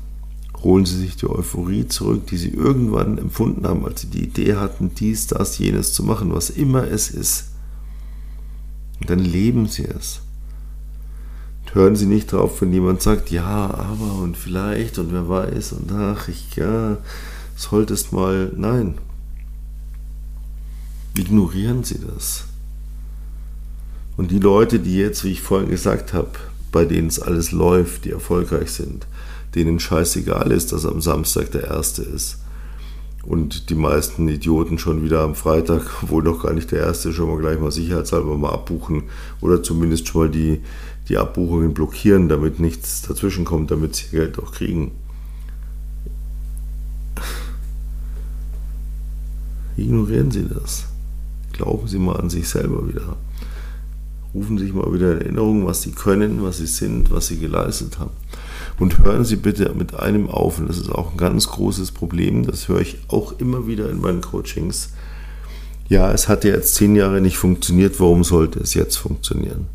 Holen 0.63 0.87
Sie 0.87 0.97
sich 0.97 1.17
die 1.17 1.27
Euphorie 1.29 1.87
zurück, 1.87 2.29
die 2.29 2.39
Sie 2.39 2.49
irgendwann 2.49 3.19
empfunden 3.19 3.67
haben, 3.67 3.85
als 3.85 4.01
Sie 4.01 4.07
die 4.07 4.25
Idee 4.25 4.55
hatten, 4.55 4.95
dies, 4.95 5.27
das, 5.27 5.59
jenes 5.59 5.93
zu 5.93 6.03
machen, 6.03 6.33
was 6.33 6.49
immer 6.49 6.89
es 6.89 7.11
ist. 7.11 7.51
Und 9.01 9.11
dann 9.11 9.19
leben 9.19 9.67
Sie 9.67 9.85
es. 9.85 10.23
Hören 11.75 11.95
Sie 11.95 12.07
nicht 12.07 12.33
drauf, 12.33 12.63
wenn 12.63 12.73
jemand 12.73 13.03
sagt, 13.03 13.31
ja, 13.31 13.45
aber 13.45 14.15
und 14.23 14.39
vielleicht 14.39 14.99
und 14.99 15.13
wer 15.13 15.29
weiß 15.29 15.75
und 15.75 15.93
ach, 15.93 16.29
ich, 16.29 16.57
ja, 16.57 16.97
solltest 17.55 18.15
mal, 18.15 18.51
nein. 18.57 18.95
Ignorieren 21.17 21.85
Sie 21.85 21.99
das. 22.01 22.45
Und 24.17 24.31
die 24.31 24.39
Leute, 24.39 24.79
die 24.79 24.97
jetzt, 24.97 25.25
wie 25.25 25.33
ich 25.33 25.41
vorhin 25.43 25.71
gesagt 25.71 26.13
habe, 26.13 26.31
bei 26.73 26.85
denen 26.85 27.09
es 27.09 27.21
alles 27.21 27.53
läuft, 27.53 28.05
die 28.05 28.11
erfolgreich 28.11 28.71
sind, 28.71 29.07
denen 29.55 29.81
scheißegal 29.81 30.53
ist, 30.53 30.73
dass 30.73 30.87
am 30.87 31.01
Samstag 31.01 31.51
der 31.53 31.65
erste 31.65 32.03
ist, 32.03 32.39
und 33.23 33.69
die 33.69 33.75
meisten 33.75 34.29
Idioten 34.29 34.79
schon 34.79 35.05
wieder 35.05 35.21
am 35.21 35.35
Freitag, 35.35 35.83
wohl 36.09 36.23
noch 36.23 36.43
gar 36.43 36.53
nicht 36.53 36.71
der 36.73 36.81
erste, 36.81 37.13
schon 37.13 37.29
mal 37.29 37.39
gleich 37.39 37.61
mal 37.61 37.71
sicherheitshalber 37.71 38.37
mal 38.37 38.53
abbuchen 38.53 39.05
oder 39.41 39.63
zumindest 39.63 40.09
schon 40.09 40.23
mal 40.23 40.31
die, 40.31 40.61
die 41.09 41.19
Abbuchungen 41.19 41.75
blockieren, 41.75 42.29
damit 42.29 42.61
nichts 42.61 43.03
dazwischen 43.03 43.45
kommt, 43.45 43.71
damit 43.71 43.95
sie 43.95 44.09
Geld 44.11 44.39
auch 44.39 44.53
kriegen. 44.53 44.93
Ignorieren 49.77 50.31
Sie 50.31 50.47
das. 50.47 50.90
Glauben 51.53 51.89
Sie 51.89 51.99
mal 51.99 52.17
an 52.17 52.31
sich 52.31 52.49
selber 52.49 52.89
wieder. 52.89 53.17
Rufen 54.33 54.59
Sie 54.59 54.65
sich 54.65 54.75
mal 54.75 54.93
wieder 54.93 55.13
in 55.13 55.21
Erinnerung, 55.21 55.67
was 55.67 55.83
Sie 55.83 55.93
können, 55.93 56.43
was 56.43 56.59
Sie 56.59 56.67
sind, 56.67 57.11
was 57.11 57.27
Sie 57.27 57.39
geleistet 57.39 57.99
haben. 57.99 58.13
Und 58.79 58.99
hören 58.99 59.25
Sie 59.25 59.37
bitte 59.37 59.75
mit 59.75 59.95
einem 59.95 60.29
auf, 60.29 60.59
und 60.59 60.69
das 60.69 60.79
ist 60.79 60.91
auch 60.91 61.13
ein 61.13 61.17
ganz 61.17 61.49
großes 61.49 61.91
Problem, 61.93 62.47
das 62.47 62.69
höre 62.69 62.81
ich 62.81 62.99
auch 63.09 63.39
immer 63.39 63.67
wieder 63.67 63.91
in 63.91 64.01
meinen 64.01 64.21
Coachings. 64.21 64.93
Ja, 65.89 66.13
es 66.13 66.29
hat 66.29 66.45
ja 66.45 66.53
jetzt 66.53 66.77
zehn 66.77 66.95
Jahre 66.95 67.21
nicht 67.21 67.37
funktioniert, 67.37 67.99
warum 67.99 68.23
sollte 68.23 68.61
es 68.61 68.75
jetzt 68.75 68.97
funktionieren? 68.97 69.67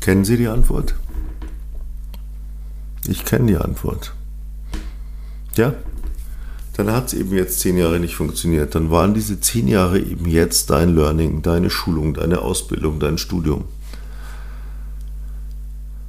Kennen 0.00 0.24
Sie 0.24 0.38
die 0.38 0.48
Antwort? 0.48 0.94
Ich 3.06 3.24
kenne 3.24 3.46
die 3.46 3.56
Antwort. 3.58 4.14
Ja, 5.56 5.74
dann 6.76 6.90
hat 6.90 7.08
es 7.08 7.14
eben 7.14 7.32
jetzt 7.34 7.60
zehn 7.60 7.78
Jahre 7.78 8.00
nicht 8.00 8.16
funktioniert. 8.16 8.74
Dann 8.74 8.90
waren 8.90 9.14
diese 9.14 9.40
zehn 9.40 9.68
Jahre 9.68 10.00
eben 10.00 10.26
jetzt 10.26 10.70
dein 10.70 10.94
Learning, 10.94 11.40
deine 11.40 11.70
Schulung, 11.70 12.14
deine 12.14 12.40
Ausbildung, 12.40 12.98
dein 12.98 13.16
Studium. 13.16 13.64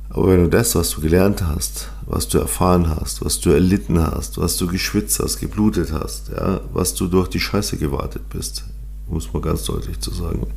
Aber 0.09 0.29
wenn 0.29 0.43
du 0.43 0.49
das, 0.49 0.75
was 0.75 0.91
du 0.91 1.01
gelernt 1.01 1.43
hast, 1.43 1.89
was 2.07 2.29
du 2.29 2.39
erfahren 2.39 2.89
hast, 2.89 3.23
was 3.23 3.41
du 3.41 3.51
erlitten 3.51 3.99
hast, 3.99 4.39
was 4.39 4.57
du 4.57 4.65
geschwitzt 4.65 5.19
hast, 5.19 5.39
geblutet 5.39 5.91
hast, 5.91 6.29
ja, 6.29 6.61
was 6.73 6.95
du 6.95 7.07
durch 7.07 7.27
die 7.27 7.39
Scheiße 7.39 7.77
gewartet 7.77 8.29
bist, 8.29 8.63
muss 9.07 9.31
man 9.33 9.43
ganz 9.43 9.65
deutlich 9.65 9.99
zu 9.99 10.11
sagen. 10.11 10.47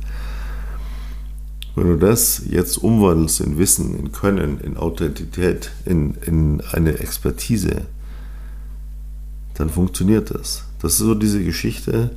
Wenn 1.75 1.87
du 1.87 1.97
das 1.97 2.41
jetzt 2.49 2.77
umwandelst 2.77 3.41
in 3.41 3.57
Wissen, 3.57 3.99
in 3.99 4.11
Können, 4.11 4.59
in 4.59 4.75
Authentität, 4.75 5.71
in, 5.85 6.15
in 6.25 6.61
eine 6.71 6.97
Expertise, 6.97 7.85
dann 9.59 9.69
funktioniert 9.69 10.33
das. 10.33 10.63
Das 10.81 10.93
ist 10.93 10.99
so 10.99 11.13
diese 11.13 11.43
Geschichte, 11.43 12.11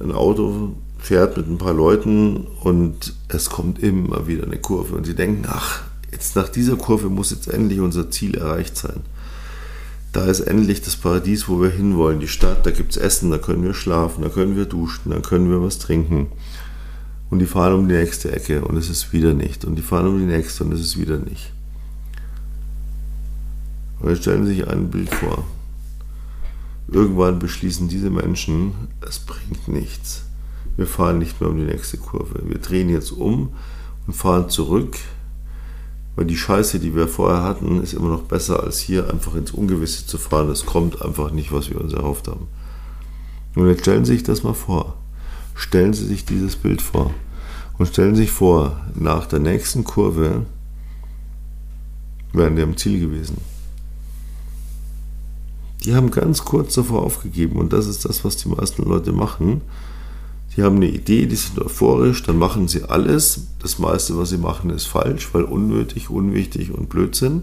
ein 0.00 0.12
Auto 0.12 0.72
fährt 0.98 1.36
mit 1.36 1.46
ein 1.46 1.58
paar 1.58 1.74
Leuten 1.74 2.46
und 2.62 3.14
es 3.28 3.50
kommt 3.50 3.82
immer 3.82 4.26
wieder 4.26 4.44
eine 4.44 4.56
Kurve 4.56 4.96
und 4.96 5.04
sie 5.04 5.14
denken, 5.14 5.44
ach, 5.46 5.82
jetzt 6.10 6.36
nach 6.36 6.48
dieser 6.48 6.76
Kurve 6.76 7.10
muss 7.10 7.30
jetzt 7.30 7.48
endlich 7.48 7.80
unser 7.80 8.10
Ziel 8.10 8.34
erreicht 8.34 8.78
sein. 8.78 9.00
Da 10.12 10.24
ist 10.24 10.40
endlich 10.40 10.80
das 10.80 10.96
Paradies, 10.96 11.48
wo 11.48 11.60
wir 11.60 11.68
hinwollen, 11.68 12.18
die 12.18 12.28
Stadt, 12.28 12.64
da 12.64 12.70
gibt 12.70 12.92
es 12.92 12.96
Essen, 12.96 13.30
da 13.30 13.36
können 13.36 13.62
wir 13.62 13.74
schlafen, 13.74 14.22
da 14.22 14.30
können 14.30 14.56
wir 14.56 14.64
duschen, 14.64 15.10
da 15.10 15.20
können 15.20 15.50
wir 15.50 15.62
was 15.62 15.78
trinken. 15.78 16.28
Und 17.28 17.40
die 17.40 17.46
fahren 17.46 17.74
um 17.74 17.88
die 17.88 17.94
nächste 17.94 18.32
Ecke 18.32 18.64
und 18.64 18.78
es 18.78 18.88
ist 18.88 19.12
wieder 19.12 19.34
nicht. 19.34 19.66
Und 19.66 19.76
die 19.76 19.82
fahren 19.82 20.06
um 20.06 20.18
die 20.18 20.24
nächste 20.24 20.64
und 20.64 20.72
es 20.72 20.80
ist 20.80 20.98
wieder 20.98 21.18
nicht. 21.18 21.52
Und 24.00 24.08
jetzt 24.08 24.22
stellen 24.22 24.46
Sie 24.46 24.54
sich 24.54 24.66
ein 24.66 24.88
Bild 24.88 25.14
vor. 25.14 25.44
Irgendwann 26.90 27.38
beschließen 27.38 27.88
diese 27.88 28.08
Menschen, 28.08 28.72
es 29.06 29.18
bringt 29.18 29.68
nichts. 29.68 30.24
Wir 30.76 30.86
fahren 30.86 31.18
nicht 31.18 31.40
mehr 31.40 31.50
um 31.50 31.58
die 31.58 31.64
nächste 31.64 31.98
Kurve. 31.98 32.40
Wir 32.44 32.58
drehen 32.58 32.88
jetzt 32.88 33.12
um 33.12 33.52
und 34.06 34.14
fahren 34.14 34.48
zurück, 34.48 34.96
weil 36.16 36.24
die 36.24 36.36
Scheiße, 36.36 36.80
die 36.80 36.94
wir 36.94 37.06
vorher 37.06 37.42
hatten, 37.42 37.82
ist 37.82 37.92
immer 37.92 38.08
noch 38.08 38.22
besser, 38.22 38.62
als 38.62 38.78
hier 38.78 39.10
einfach 39.10 39.34
ins 39.34 39.50
Ungewisse 39.50 40.06
zu 40.06 40.16
fahren. 40.16 40.48
Es 40.48 40.64
kommt 40.64 41.02
einfach 41.02 41.30
nicht, 41.30 41.52
was 41.52 41.68
wir 41.68 41.80
uns 41.80 41.92
erhofft 41.92 42.26
haben. 42.26 42.48
Und 43.54 43.68
jetzt 43.68 43.82
stellen 43.82 44.04
Sie 44.04 44.14
sich 44.14 44.22
das 44.22 44.42
mal 44.42 44.54
vor. 44.54 44.96
Stellen 45.54 45.92
Sie 45.92 46.06
sich 46.06 46.24
dieses 46.24 46.56
Bild 46.56 46.80
vor. 46.80 47.12
Und 47.76 47.86
stellen 47.86 48.14
Sie 48.14 48.22
sich 48.22 48.30
vor, 48.30 48.80
nach 48.94 49.26
der 49.26 49.40
nächsten 49.40 49.84
Kurve 49.84 50.46
wären 52.32 52.56
die 52.56 52.62
am 52.62 52.76
Ziel 52.76 52.98
gewesen. 53.00 53.36
Die 55.88 55.94
haben 55.94 56.10
ganz 56.10 56.44
kurz 56.44 56.74
davor 56.74 57.02
aufgegeben 57.02 57.56
und 57.58 57.72
das 57.72 57.86
ist 57.86 58.04
das, 58.04 58.22
was 58.22 58.36
die 58.36 58.50
meisten 58.50 58.82
Leute 58.82 59.10
machen. 59.10 59.62
Die 60.54 60.62
haben 60.62 60.76
eine 60.76 60.90
Idee, 60.90 61.24
die 61.24 61.34
sind 61.34 61.58
euphorisch, 61.58 62.22
dann 62.24 62.36
machen 62.36 62.68
sie 62.68 62.82
alles. 62.82 63.46
Das 63.62 63.78
meiste, 63.78 64.18
was 64.18 64.28
sie 64.28 64.36
machen, 64.36 64.68
ist 64.68 64.84
falsch, 64.84 65.30
weil 65.32 65.44
unnötig, 65.44 66.10
unwichtig 66.10 66.74
und 66.74 66.90
Blödsinn. 66.90 67.42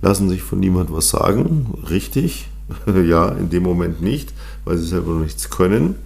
Lassen 0.00 0.28
sich 0.28 0.42
von 0.42 0.60
niemand 0.60 0.92
was 0.92 1.10
sagen. 1.10 1.74
Richtig, 1.90 2.46
ja, 2.86 3.30
in 3.30 3.50
dem 3.50 3.64
Moment 3.64 4.00
nicht, 4.00 4.32
weil 4.64 4.78
sie 4.78 4.86
selber 4.86 5.14
noch 5.14 5.24
nichts 5.24 5.50
können. 5.50 5.96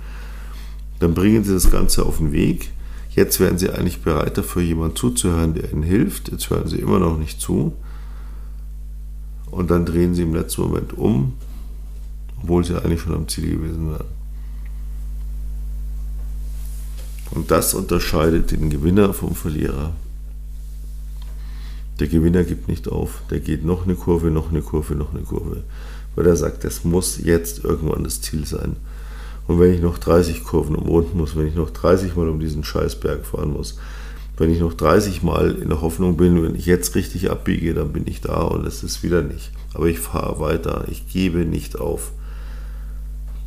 Dann 0.98 1.12
bringen 1.12 1.44
sie 1.44 1.52
das 1.52 1.70
Ganze 1.70 2.06
auf 2.06 2.16
den 2.16 2.32
Weg. 2.32 2.70
Jetzt 3.10 3.38
wären 3.38 3.58
sie 3.58 3.68
eigentlich 3.68 4.00
bereit 4.00 4.38
dafür, 4.38 4.62
jemand 4.62 4.96
zuzuhören, 4.96 5.52
der 5.52 5.70
ihnen 5.70 5.82
hilft. 5.82 6.32
Jetzt 6.32 6.48
hören 6.48 6.68
sie 6.68 6.78
immer 6.78 7.00
noch 7.00 7.18
nicht 7.18 7.38
zu. 7.38 7.74
Und 9.50 9.70
dann 9.70 9.84
drehen 9.84 10.14
sie 10.14 10.22
im 10.22 10.34
letzten 10.34 10.62
Moment 10.62 10.96
um, 10.96 11.34
obwohl 12.42 12.64
sie 12.64 12.76
eigentlich 12.76 13.00
schon 13.00 13.14
am 13.14 13.28
Ziel 13.28 13.50
gewesen 13.50 13.90
wären. 13.90 14.20
Und 17.32 17.50
das 17.50 17.74
unterscheidet 17.74 18.50
den 18.50 18.70
Gewinner 18.70 19.14
vom 19.14 19.34
Verlierer. 19.34 19.92
Der 22.00 22.08
Gewinner 22.08 22.44
gibt 22.44 22.66
nicht 22.66 22.88
auf. 22.88 23.22
Der 23.30 23.40
geht 23.40 23.64
noch 23.64 23.84
eine 23.84 23.94
Kurve, 23.94 24.30
noch 24.30 24.50
eine 24.50 24.62
Kurve, 24.62 24.94
noch 24.94 25.14
eine 25.14 25.22
Kurve. 25.22 25.62
Weil 26.16 26.26
er 26.26 26.36
sagt, 26.36 26.64
das 26.64 26.84
muss 26.84 27.18
jetzt 27.18 27.62
irgendwann 27.64 28.04
das 28.04 28.20
Ziel 28.20 28.46
sein. 28.46 28.76
Und 29.46 29.60
wenn 29.60 29.74
ich 29.74 29.80
noch 29.80 29.98
30 29.98 30.44
Kurven 30.44 30.74
umrunden 30.74 31.18
muss, 31.18 31.36
wenn 31.36 31.46
ich 31.46 31.54
noch 31.54 31.70
30 31.70 32.16
Mal 32.16 32.28
um 32.28 32.40
diesen 32.40 32.64
Scheißberg 32.64 33.24
fahren 33.26 33.52
muss, 33.52 33.78
wenn 34.36 34.50
ich 34.50 34.60
noch 34.60 34.72
30 34.72 35.22
Mal 35.22 35.52
in 35.52 35.68
der 35.68 35.82
Hoffnung 35.82 36.16
bin, 36.16 36.42
wenn 36.42 36.54
ich 36.54 36.66
jetzt 36.66 36.94
richtig 36.94 37.30
abbiege, 37.30 37.74
dann 37.74 37.92
bin 37.92 38.06
ich 38.06 38.22
da 38.22 38.42
und 38.42 38.66
es 38.66 38.82
ist 38.82 39.02
wieder 39.02 39.22
nicht. 39.22 39.52
Aber 39.74 39.86
ich 39.86 39.98
fahre 39.98 40.40
weiter, 40.40 40.86
ich 40.90 41.06
gebe 41.08 41.44
nicht 41.44 41.78
auf. 41.78 42.12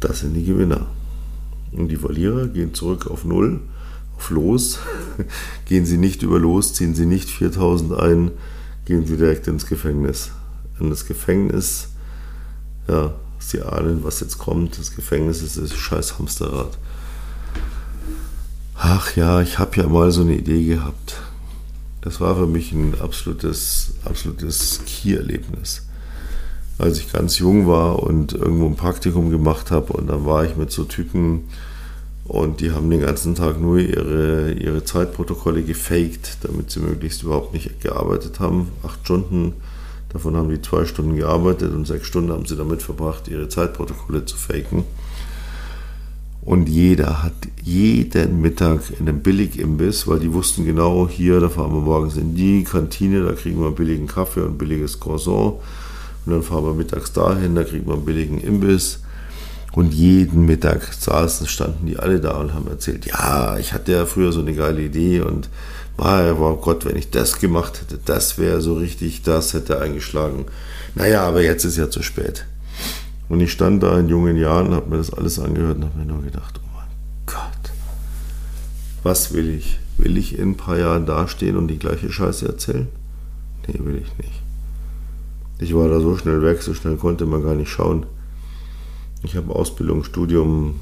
Das 0.03 0.19
sind 0.19 0.33
die 0.33 0.43
Gewinner. 0.43 0.87
Und 1.71 1.87
die 1.87 1.95
Verlierer 1.95 2.47
gehen 2.47 2.73
zurück 2.73 3.07
auf 3.07 3.23
Null 3.23 3.61
auf 4.17 4.29
Los. 4.29 4.79
gehen 5.65 5.85
Sie 5.85 5.97
nicht 5.97 6.23
über 6.23 6.39
Los, 6.39 6.73
ziehen 6.73 6.93
Sie 6.93 7.05
nicht 7.05 7.29
4000 7.29 7.93
ein, 7.93 8.31
gehen 8.85 9.05
Sie 9.05 9.15
direkt 9.15 9.47
ins 9.47 9.65
Gefängnis. 9.65 10.31
In 10.77 10.89
das 10.89 11.05
Gefängnis, 11.05 11.87
ja, 12.89 13.13
Sie 13.39 13.61
ahnen, 13.61 14.03
was 14.03 14.19
jetzt 14.19 14.37
kommt. 14.37 14.77
Das 14.77 14.93
Gefängnis 14.93 15.41
ist 15.41 15.57
das 15.57 15.73
scheiß 15.73 16.19
Hamsterrad. 16.19 16.77
Ach 18.75 19.15
ja, 19.15 19.41
ich 19.41 19.57
habe 19.59 19.77
ja 19.77 19.87
mal 19.87 20.11
so 20.11 20.21
eine 20.21 20.35
Idee 20.35 20.65
gehabt. 20.65 21.21
Das 22.01 22.19
war 22.19 22.35
für 22.35 22.47
mich 22.47 22.73
ein 22.73 22.99
absolutes, 22.99 23.93
absolutes 24.03 24.81
Key-Erlebnis. 24.85 25.87
Als 26.77 26.97
ich 26.97 27.11
ganz 27.11 27.37
jung 27.37 27.67
war 27.67 28.01
und 28.01 28.33
irgendwo 28.33 28.65
ein 28.65 28.75
Praktikum 28.75 29.29
gemacht 29.29 29.71
habe 29.71 29.93
und 29.93 30.07
dann 30.07 30.25
war 30.25 30.43
ich 30.45 30.55
mit 30.55 30.71
so 30.71 30.83
Typen, 30.83 31.43
und 32.25 32.61
die 32.61 32.71
haben 32.71 32.89
den 32.89 33.01
ganzen 33.01 33.35
Tag 33.35 33.59
nur 33.59 33.79
ihre, 33.79 34.53
ihre 34.53 34.83
Zeitprotokolle 34.83 35.63
gefaked, 35.63 36.37
damit 36.41 36.71
sie 36.71 36.79
möglichst 36.79 37.23
überhaupt 37.23 37.53
nicht 37.53 37.81
gearbeitet 37.81 38.39
haben. 38.39 38.69
Acht 38.81 38.99
Stunden, 39.03 39.53
davon 40.09 40.35
haben 40.37 40.49
die 40.49 40.61
zwei 40.61 40.85
Stunden 40.85 41.17
gearbeitet 41.17 41.73
und 41.73 41.85
sechs 41.85 42.07
Stunden 42.07 42.31
haben 42.31 42.45
sie 42.45 42.55
damit 42.55 42.81
verbracht, 42.81 43.27
ihre 43.27 43.49
Zeitprotokolle 43.49 44.25
zu 44.25 44.37
faken. 44.37 44.85
Und 46.45 46.67
jeder 46.67 47.23
hat 47.23 47.33
jeden 47.61 48.41
Mittag 48.41 48.81
in 48.99 49.07
einem 49.07 49.21
Billigimbiss, 49.21 50.07
weil 50.07 50.19
die 50.19 50.33
wussten 50.33 50.65
genau, 50.65 51.07
hier, 51.07 51.39
da 51.39 51.49
fahren 51.49 51.73
wir 51.73 51.81
morgens 51.81 52.17
in 52.17 52.35
die 52.35 52.63
Kantine, 52.63 53.23
da 53.23 53.33
kriegen 53.33 53.61
wir 53.61 53.71
billigen 53.71 54.07
Kaffee 54.07 54.41
und 54.41 54.57
billiges 54.57 54.99
Croissant. 54.99 55.55
Und 56.25 56.31
dann 56.31 56.43
fahren 56.43 56.63
wir 56.63 56.73
mittags 56.73 57.11
dahin, 57.13 57.55
da 57.55 57.63
kriegen 57.63 57.87
wir 57.87 57.93
einen 57.93 58.05
billigen 58.05 58.39
Imbiss. 58.39 58.99
Und 59.73 59.91
jeden 59.91 60.45
Mittag 60.45 60.93
saßen, 60.93 61.47
standen 61.47 61.87
die 61.87 61.97
alle 61.97 62.19
da 62.19 62.37
und 62.37 62.53
haben 62.53 62.67
erzählt, 62.67 63.07
ja, 63.07 63.57
ich 63.57 63.73
hatte 63.73 63.91
ja 63.91 64.05
früher 64.05 64.31
so 64.31 64.41
eine 64.41 64.53
geile 64.53 64.83
Idee 64.83 65.21
und 65.21 65.49
war, 65.97 66.39
oh 66.39 66.55
Gott, 66.57 66.85
wenn 66.85 66.95
ich 66.95 67.09
das 67.09 67.39
gemacht 67.39 67.81
hätte, 67.81 67.99
das 68.03 68.37
wäre 68.37 68.61
so 68.61 68.75
richtig, 68.75 69.23
das 69.23 69.53
hätte 69.53 69.81
eingeschlagen. 69.81 70.45
Naja, 70.93 71.23
aber 71.23 71.41
jetzt 71.41 71.65
ist 71.65 71.77
ja 71.77 71.89
zu 71.89 72.03
spät. 72.03 72.45
Und 73.29 73.41
ich 73.41 73.51
stand 73.51 73.81
da 73.81 73.99
in 73.99 74.09
jungen 74.09 74.37
Jahren, 74.37 74.75
habe 74.75 74.91
mir 74.91 74.97
das 74.97 75.11
alles 75.11 75.39
angehört 75.39 75.77
und 75.77 75.85
habe 75.85 75.97
mir 75.97 76.05
nur 76.05 76.21
gedacht, 76.21 76.59
oh 76.63 76.69
mein 76.75 76.87
Gott, 77.25 77.71
was 79.01 79.33
will 79.33 79.49
ich? 79.49 79.79
Will 79.97 80.17
ich 80.17 80.37
in 80.37 80.51
ein 80.51 80.57
paar 80.57 80.77
Jahren 80.77 81.07
dastehen 81.07 81.57
und 81.57 81.67
die 81.67 81.79
gleiche 81.79 82.11
Scheiße 82.11 82.47
erzählen? 82.47 82.87
Nee, 83.67 83.79
will 83.79 84.03
ich 84.03 84.17
nicht. 84.17 84.42
Ich 85.59 85.73
war 85.75 85.87
da 85.87 85.99
so 85.99 86.17
schnell 86.17 86.41
weg, 86.41 86.61
so 86.61 86.73
schnell 86.73 86.97
konnte 86.97 87.25
man 87.25 87.43
gar 87.43 87.55
nicht 87.55 87.69
schauen. 87.69 88.05
Ich 89.23 89.35
habe 89.35 89.55
Ausbildung, 89.55 90.03
Studium, 90.03 90.79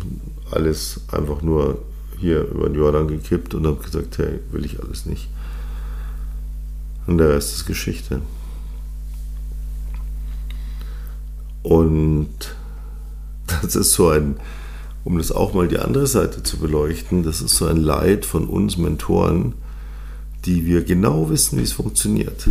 alles 0.50 1.02
einfach 1.12 1.42
nur 1.42 1.80
hier 2.18 2.44
über 2.50 2.68
den 2.68 2.76
Jordan 2.76 3.08
gekippt 3.08 3.54
und 3.54 3.68
habe 3.68 3.84
gesagt, 3.84 4.18
hey, 4.18 4.40
will 4.52 4.66
ich 4.66 4.82
alles 4.82 5.06
nicht. 5.06 5.28
Und 7.08 7.18
der 7.18 7.30
Rest 7.30 7.54
ist 7.54 7.66
Geschichte. 7.66 8.22
Und 11.64 12.30
das 13.62 13.76
ist 13.76 13.94
so 13.94 14.10
ein, 14.10 14.38
um 15.04 15.18
das 15.18 15.32
auch 15.32 15.54
mal 15.54 15.68
die 15.68 15.80
andere 15.80 16.08
Seite 16.08 16.44
zu 16.44 16.58
beleuchten, 16.58 17.24
das 17.24 17.42
ist 17.42 17.58
so 17.58 17.68
ein 17.68 17.78
Leid 17.78 18.26
von 18.26 18.48
uns 18.48 18.78
Mentoren, 18.78 19.54
die 20.46 20.66
wir 20.66 20.84
genau 20.84 21.30
wissen, 21.30 21.60
wie 21.60 21.64
es 21.64 21.74
funktioniert 21.74 22.48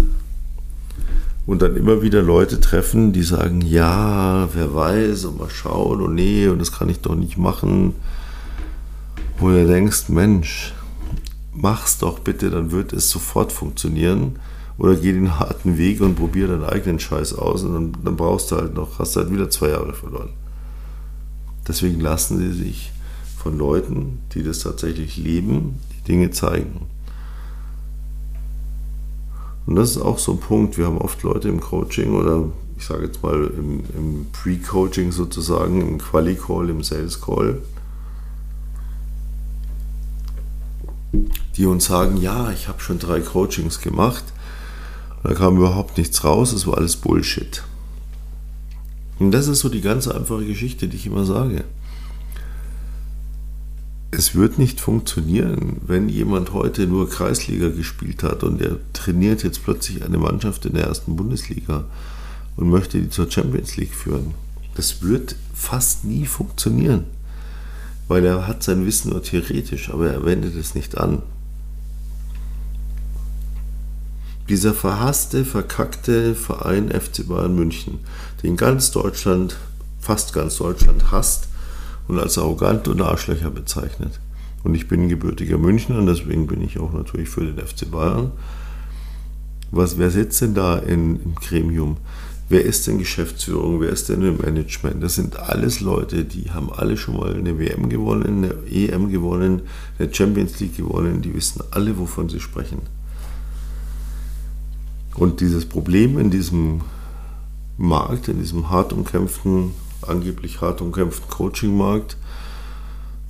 und 1.50 1.62
dann 1.62 1.74
immer 1.74 2.00
wieder 2.00 2.22
Leute 2.22 2.60
treffen, 2.60 3.12
die 3.12 3.24
sagen, 3.24 3.60
ja, 3.60 4.48
wer 4.54 4.72
weiß 4.72 5.24
und 5.24 5.40
mal 5.40 5.50
schauen 5.50 6.00
und 6.00 6.14
nee, 6.14 6.46
und 6.46 6.60
das 6.60 6.70
kann 6.70 6.88
ich 6.88 7.00
doch 7.00 7.16
nicht 7.16 7.38
machen. 7.38 7.96
Wo 9.36 9.48
du 9.48 9.66
denkst, 9.66 10.10
Mensch, 10.10 10.72
mach's 11.52 11.98
doch 11.98 12.20
bitte, 12.20 12.50
dann 12.50 12.70
wird 12.70 12.92
es 12.92 13.10
sofort 13.10 13.50
funktionieren. 13.50 14.38
Oder 14.78 14.94
geh 14.94 15.10
den 15.10 15.40
harten 15.40 15.76
Weg 15.76 16.00
und 16.02 16.14
probier 16.14 16.46
deinen 16.46 16.62
eigenen 16.62 17.00
Scheiß 17.00 17.34
aus 17.34 17.64
und 17.64 17.74
dann, 17.74 18.04
dann 18.04 18.16
brauchst 18.16 18.52
du 18.52 18.56
halt 18.56 18.74
noch, 18.74 19.00
hast 19.00 19.16
du 19.16 19.20
halt 19.20 19.32
wieder 19.32 19.50
zwei 19.50 19.70
Jahre 19.70 19.92
verloren. 19.92 20.30
Deswegen 21.66 21.98
lassen 21.98 22.38
sie 22.38 22.52
sich 22.52 22.92
von 23.36 23.58
Leuten, 23.58 24.20
die 24.34 24.44
das 24.44 24.60
tatsächlich 24.60 25.16
leben, 25.16 25.80
die 25.98 26.12
Dinge 26.12 26.30
zeigen. 26.30 26.82
Und 29.70 29.76
das 29.76 29.92
ist 29.92 30.02
auch 30.02 30.18
so 30.18 30.32
ein 30.32 30.40
Punkt. 30.40 30.78
Wir 30.78 30.86
haben 30.86 30.98
oft 30.98 31.22
Leute 31.22 31.48
im 31.48 31.60
Coaching 31.60 32.12
oder 32.14 32.46
ich 32.76 32.84
sage 32.84 33.04
jetzt 33.04 33.22
mal 33.22 33.46
im, 33.56 33.84
im 33.96 34.26
Pre-Coaching 34.32 35.12
sozusagen, 35.12 35.80
im 35.80 35.98
Quali-Call, 35.98 36.70
im 36.70 36.82
Sales-Call, 36.82 37.62
die 41.56 41.66
uns 41.66 41.84
sagen, 41.84 42.16
ja, 42.16 42.50
ich 42.50 42.66
habe 42.66 42.80
schon 42.80 42.98
drei 42.98 43.20
Coachings 43.20 43.80
gemacht. 43.80 44.24
Da 45.22 45.34
kam 45.34 45.56
überhaupt 45.58 45.98
nichts 45.98 46.24
raus, 46.24 46.52
es 46.52 46.66
war 46.66 46.76
alles 46.76 46.96
Bullshit. 46.96 47.62
Und 49.20 49.30
das 49.30 49.46
ist 49.46 49.60
so 49.60 49.68
die 49.68 49.82
ganz 49.82 50.08
einfache 50.08 50.46
Geschichte, 50.46 50.88
die 50.88 50.96
ich 50.96 51.06
immer 51.06 51.24
sage 51.24 51.62
es 54.12 54.34
wird 54.34 54.58
nicht 54.58 54.80
funktionieren, 54.80 55.80
wenn 55.86 56.08
jemand 56.08 56.52
heute 56.52 56.86
nur 56.86 57.08
Kreisliga 57.08 57.68
gespielt 57.68 58.22
hat 58.22 58.42
und 58.42 58.60
er 58.60 58.78
trainiert 58.92 59.44
jetzt 59.44 59.62
plötzlich 59.62 60.04
eine 60.04 60.18
Mannschaft 60.18 60.66
in 60.66 60.74
der 60.74 60.86
ersten 60.86 61.16
Bundesliga 61.16 61.84
und 62.56 62.70
möchte 62.70 63.00
die 63.00 63.08
zur 63.08 63.30
Champions 63.30 63.76
League 63.76 63.94
führen. 63.94 64.34
Das 64.74 65.02
wird 65.02 65.36
fast 65.54 66.04
nie 66.04 66.26
funktionieren, 66.26 67.04
weil 68.08 68.24
er 68.24 68.48
hat 68.48 68.64
sein 68.64 68.84
Wissen 68.84 69.10
nur 69.10 69.22
theoretisch, 69.22 69.90
aber 69.90 70.10
er 70.10 70.24
wendet 70.24 70.56
es 70.56 70.74
nicht 70.74 70.98
an. 70.98 71.22
Dieser 74.48 74.74
verhasste, 74.74 75.44
verkackte 75.44 76.34
Verein 76.34 76.90
FC 76.90 77.28
Bayern 77.28 77.54
München, 77.54 78.00
den 78.42 78.56
ganz 78.56 78.90
Deutschland, 78.90 79.56
fast 80.00 80.32
ganz 80.32 80.56
Deutschland 80.56 81.12
hasst, 81.12 81.49
und 82.10 82.18
als 82.18 82.38
arrogant 82.38 82.88
und 82.88 83.00
Arschlöcher 83.00 83.50
bezeichnet. 83.50 84.20
Und 84.64 84.74
ich 84.74 84.88
bin 84.88 85.08
gebürtiger 85.08 85.58
Münchner 85.58 86.04
deswegen 86.04 86.46
bin 86.46 86.60
ich 86.60 86.78
auch 86.78 86.92
natürlich 86.92 87.28
für 87.28 87.44
den 87.44 87.64
FC 87.64 87.90
Bayern. 87.90 88.32
Was, 89.70 89.96
wer 89.96 90.10
sitzt 90.10 90.40
denn 90.40 90.54
da 90.54 90.78
in, 90.78 91.22
im 91.22 91.34
Gremium? 91.36 91.98
Wer 92.48 92.64
ist 92.64 92.88
denn 92.88 92.98
Geschäftsführung? 92.98 93.80
Wer 93.80 93.90
ist 93.90 94.08
denn 94.08 94.22
im 94.22 94.38
Management? 94.38 95.00
Das 95.02 95.14
sind 95.14 95.38
alles 95.38 95.80
Leute, 95.80 96.24
die 96.24 96.50
haben 96.50 96.72
alle 96.72 96.96
schon 96.96 97.16
mal 97.16 97.36
eine 97.36 97.56
WM 97.60 97.88
gewonnen, 97.88 98.44
eine 98.44 98.54
EM 98.68 99.08
gewonnen, 99.12 99.62
eine 99.98 100.12
Champions 100.12 100.58
League 100.58 100.76
gewonnen. 100.76 101.22
Die 101.22 101.32
wissen 101.32 101.62
alle, 101.70 101.96
wovon 101.96 102.28
sie 102.28 102.40
sprechen. 102.40 102.80
Und 105.14 105.40
dieses 105.40 105.64
Problem 105.64 106.18
in 106.18 106.30
diesem 106.30 106.80
Markt, 107.78 108.26
in 108.26 108.40
diesem 108.40 108.68
hart 108.68 108.92
umkämpften, 108.92 109.70
angeblich 110.02 110.60
hart 110.60 110.80
umkämpften 110.80 111.28
Coaching-Markt, 111.28 112.16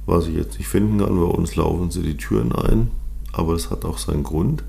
was 0.06 0.26
ich 0.26 0.34
jetzt 0.34 0.58
nicht 0.58 0.68
finden 0.68 0.98
kann, 0.98 1.16
bei 1.16 1.22
uns 1.22 1.56
laufen 1.56 1.90
sie 1.90 2.02
die 2.02 2.16
Türen 2.16 2.52
ein, 2.52 2.90
aber 3.32 3.54
es 3.54 3.70
hat 3.70 3.84
auch 3.84 3.98
seinen 3.98 4.22
Grund, 4.22 4.62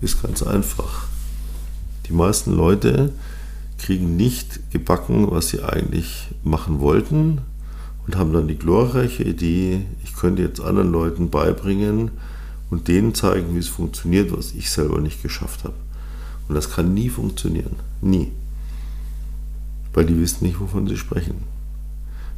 ist 0.00 0.22
ganz 0.22 0.42
einfach. 0.42 1.06
Die 2.08 2.12
meisten 2.12 2.52
Leute 2.52 3.12
kriegen 3.78 4.16
nicht 4.16 4.70
gebacken, 4.70 5.30
was 5.30 5.48
sie 5.48 5.62
eigentlich 5.62 6.28
machen 6.42 6.80
wollten 6.80 7.42
und 8.06 8.16
haben 8.16 8.32
dann 8.32 8.48
die 8.48 8.58
glorreiche 8.58 9.22
Idee, 9.22 9.84
ich 10.02 10.14
könnte 10.14 10.42
jetzt 10.42 10.60
anderen 10.60 10.90
Leuten 10.90 11.30
beibringen 11.30 12.10
und 12.70 12.88
denen 12.88 13.14
zeigen, 13.14 13.54
wie 13.54 13.60
es 13.60 13.68
funktioniert, 13.68 14.36
was 14.36 14.52
ich 14.52 14.70
selber 14.70 15.00
nicht 15.00 15.22
geschafft 15.22 15.64
habe. 15.64 15.74
Und 16.48 16.54
das 16.54 16.70
kann 16.70 16.94
nie 16.94 17.10
funktionieren. 17.10 17.76
Nie. 18.00 18.32
Weil 19.92 20.06
die 20.06 20.20
wissen 20.20 20.44
nicht, 20.44 20.60
wovon 20.60 20.86
sie 20.86 20.96
sprechen. 20.96 21.44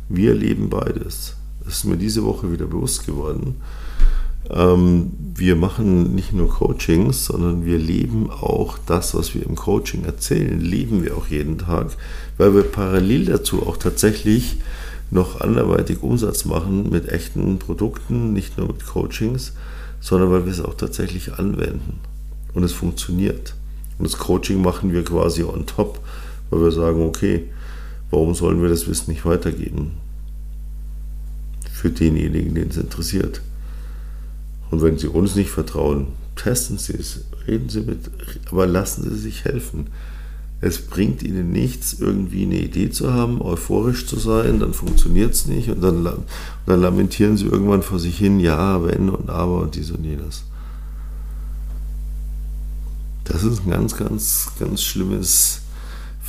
Wir 0.08 0.34
leben 0.34 0.70
beides. 0.70 1.36
Das 1.64 1.78
ist 1.78 1.84
mir 1.84 1.96
diese 1.96 2.24
Woche 2.24 2.52
wieder 2.52 2.66
bewusst 2.66 3.06
geworden. 3.06 3.56
Ähm, 4.48 5.12
wir 5.34 5.54
machen 5.56 6.14
nicht 6.14 6.32
nur 6.32 6.48
Coachings, 6.48 7.26
sondern 7.26 7.64
wir 7.64 7.78
leben 7.78 8.30
auch 8.30 8.78
das, 8.86 9.14
was 9.14 9.34
wir 9.34 9.44
im 9.46 9.54
Coaching 9.54 10.04
erzählen, 10.04 10.60
leben 10.60 11.04
wir 11.04 11.16
auch 11.16 11.28
jeden 11.28 11.58
Tag, 11.58 11.96
weil 12.38 12.54
wir 12.54 12.62
parallel 12.62 13.26
dazu 13.26 13.66
auch 13.66 13.76
tatsächlich 13.76 14.56
noch 15.10 15.40
anderweitig 15.40 16.02
Umsatz 16.02 16.44
machen 16.44 16.90
mit 16.90 17.08
echten 17.08 17.58
Produkten, 17.58 18.32
nicht 18.32 18.58
nur 18.58 18.68
mit 18.68 18.84
Coachings, 18.86 19.52
sondern 20.00 20.30
weil 20.30 20.46
wir 20.46 20.52
es 20.52 20.60
auch 20.60 20.74
tatsächlich 20.74 21.34
anwenden 21.34 22.00
und 22.54 22.62
es 22.62 22.72
funktioniert. 22.72 23.54
Und 23.98 24.04
das 24.04 24.18
Coaching 24.18 24.62
machen 24.62 24.92
wir 24.92 25.04
quasi 25.04 25.42
on 25.42 25.66
top, 25.66 26.00
weil 26.50 26.60
wir 26.60 26.72
sagen, 26.72 27.02
okay, 27.02 27.48
warum 28.10 28.34
sollen 28.34 28.60
wir 28.60 28.68
das 28.68 28.88
Wissen 28.88 29.10
nicht 29.10 29.24
weitergeben? 29.24 29.92
Für 31.72 31.90
denjenigen, 31.90 32.54
den 32.54 32.68
es 32.68 32.76
interessiert. 32.76 33.40
Und 34.70 34.82
wenn 34.82 34.98
Sie 34.98 35.08
uns 35.08 35.34
nicht 35.34 35.50
vertrauen, 35.50 36.08
testen 36.36 36.78
Sie 36.78 36.94
es, 36.94 37.24
reden 37.46 37.68
Sie 37.68 37.80
mit, 37.80 38.10
aber 38.50 38.66
lassen 38.66 39.08
Sie 39.08 39.18
sich 39.18 39.44
helfen. 39.44 39.86
Es 40.60 40.78
bringt 40.78 41.22
Ihnen 41.22 41.52
nichts, 41.52 41.94
irgendwie 41.98 42.42
eine 42.42 42.60
Idee 42.60 42.90
zu 42.90 43.12
haben, 43.12 43.40
euphorisch 43.40 44.06
zu 44.06 44.18
sein, 44.18 44.60
dann 44.60 44.74
funktioniert 44.74 45.32
es 45.32 45.46
nicht 45.46 45.70
und 45.70 45.80
dann, 45.80 46.06
dann 46.66 46.80
lamentieren 46.80 47.38
Sie 47.38 47.46
irgendwann 47.46 47.82
vor 47.82 47.98
sich 47.98 48.18
hin, 48.18 48.40
ja, 48.40 48.84
wenn 48.84 49.08
und 49.08 49.30
aber 49.30 49.62
und 49.62 49.74
dies 49.74 49.90
und 49.90 50.04
jenes. 50.04 50.44
Das 53.24 53.42
ist 53.42 53.64
ein 53.64 53.70
ganz, 53.70 53.96
ganz, 53.96 54.50
ganz 54.58 54.82
schlimmes 54.82 55.59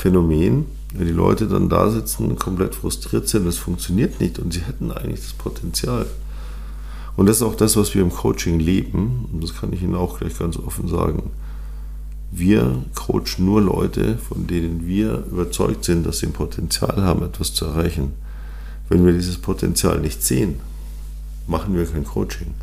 Phänomen, 0.02 0.66
wenn 0.96 1.06
die 1.06 1.14
Leute 1.14 1.46
dann 1.46 1.70
da 1.70 1.92
sitzen, 1.92 2.36
komplett 2.36 2.74
frustriert 2.74 3.28
sind, 3.28 3.46
es 3.46 3.60
funktioniert 3.60 4.20
nicht 4.20 4.40
und 4.40 4.52
sie 4.52 4.62
hätten 4.62 4.92
eigentlich 4.92 5.20
das 5.22 5.34
Potenzial. 5.34 6.08
Und 7.16 7.28
das 7.28 7.38
ist 7.38 7.44
auch 7.44 7.54
das, 7.54 7.78
was 7.78 7.94
wir 7.94 8.02
im 8.02 8.10
Coaching 8.10 8.60
leben. 8.60 9.30
Und 9.32 9.44
das 9.44 9.56
kann 9.56 9.72
ich 9.74 9.84
Ihnen 9.84 9.94
auch 9.94 10.18
gleich 10.18 10.40
ganz 10.40 10.58
offen 10.58 10.88
sagen. 10.88 11.30
Wir 12.32 12.84
coachen 12.96 13.46
nur 13.46 13.62
Leute, 13.62 14.18
von 14.18 14.48
denen 14.48 14.88
wir 14.88 15.24
überzeugt 15.32 15.86
sind, 15.86 16.04
dass 16.08 16.18
sie 16.18 16.28
ein 16.28 16.34
Potenzial 16.34 17.04
haben, 17.04 17.24
etwas 17.24 17.54
zu 17.54 17.66
erreichen. 17.66 18.14
Wenn 18.90 19.06
wir 19.06 19.14
dieses 19.14 19.38
Potenzial 19.38 20.00
nicht 20.00 20.24
sehen, 20.24 20.62
machen 21.46 21.76
wir 21.76 21.86
kein 21.86 22.06
Coaching. 22.06 22.56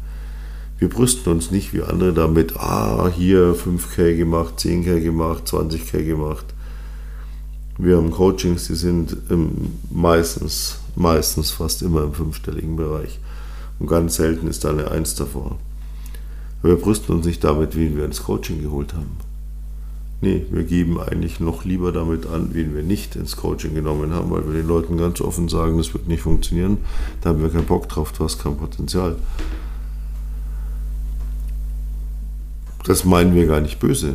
Wir 0.80 0.88
brüsten 0.88 1.30
uns 1.30 1.52
nicht 1.52 1.72
wie 1.72 1.82
andere 1.82 2.12
damit, 2.12 2.56
ah, 2.56 3.08
hier 3.14 3.54
5K 3.54 4.16
gemacht, 4.16 4.54
10K 4.58 5.00
gemacht, 5.00 5.46
20K 5.46 6.04
gemacht. 6.04 6.46
Wir 7.80 7.96
haben 7.96 8.10
Coachings, 8.10 8.66
die 8.66 8.74
sind 8.74 9.16
meistens, 9.90 10.80
meistens 10.96 11.52
fast 11.52 11.80
immer 11.82 12.02
im 12.02 12.12
fünfstelligen 12.12 12.74
Bereich. 12.74 13.20
Und 13.78 13.86
ganz 13.86 14.16
selten 14.16 14.48
ist 14.48 14.64
da 14.64 14.70
eine 14.70 14.90
Eins 14.90 15.14
davor. 15.14 15.58
wir 16.62 16.74
brüsten 16.74 17.14
uns 17.14 17.24
nicht 17.24 17.44
damit, 17.44 17.76
wen 17.76 17.96
wir 17.96 18.04
ins 18.04 18.24
Coaching 18.24 18.60
geholt 18.60 18.94
haben. 18.94 19.16
Nee, 20.20 20.44
wir 20.50 20.64
geben 20.64 20.98
eigentlich 20.98 21.38
noch 21.38 21.64
lieber 21.64 21.92
damit 21.92 22.26
an, 22.26 22.52
wen 22.52 22.74
wir 22.74 22.82
nicht 22.82 23.14
ins 23.14 23.36
Coaching 23.36 23.76
genommen 23.76 24.12
haben, 24.12 24.32
weil 24.32 24.44
wir 24.44 24.54
den 24.54 24.66
Leuten 24.66 24.96
ganz 24.96 25.20
offen 25.20 25.48
sagen, 25.48 25.78
das 25.78 25.94
wird 25.94 26.08
nicht 26.08 26.22
funktionieren. 26.22 26.78
Da 27.20 27.28
haben 27.28 27.40
wir 27.40 27.50
keinen 27.50 27.66
Bock 27.66 27.88
drauf, 27.88 28.10
du 28.10 28.24
hast 28.24 28.42
kein 28.42 28.56
Potenzial. 28.56 29.14
Das 32.84 33.04
meinen 33.04 33.36
wir 33.36 33.46
gar 33.46 33.60
nicht 33.60 33.78
böse. 33.78 34.14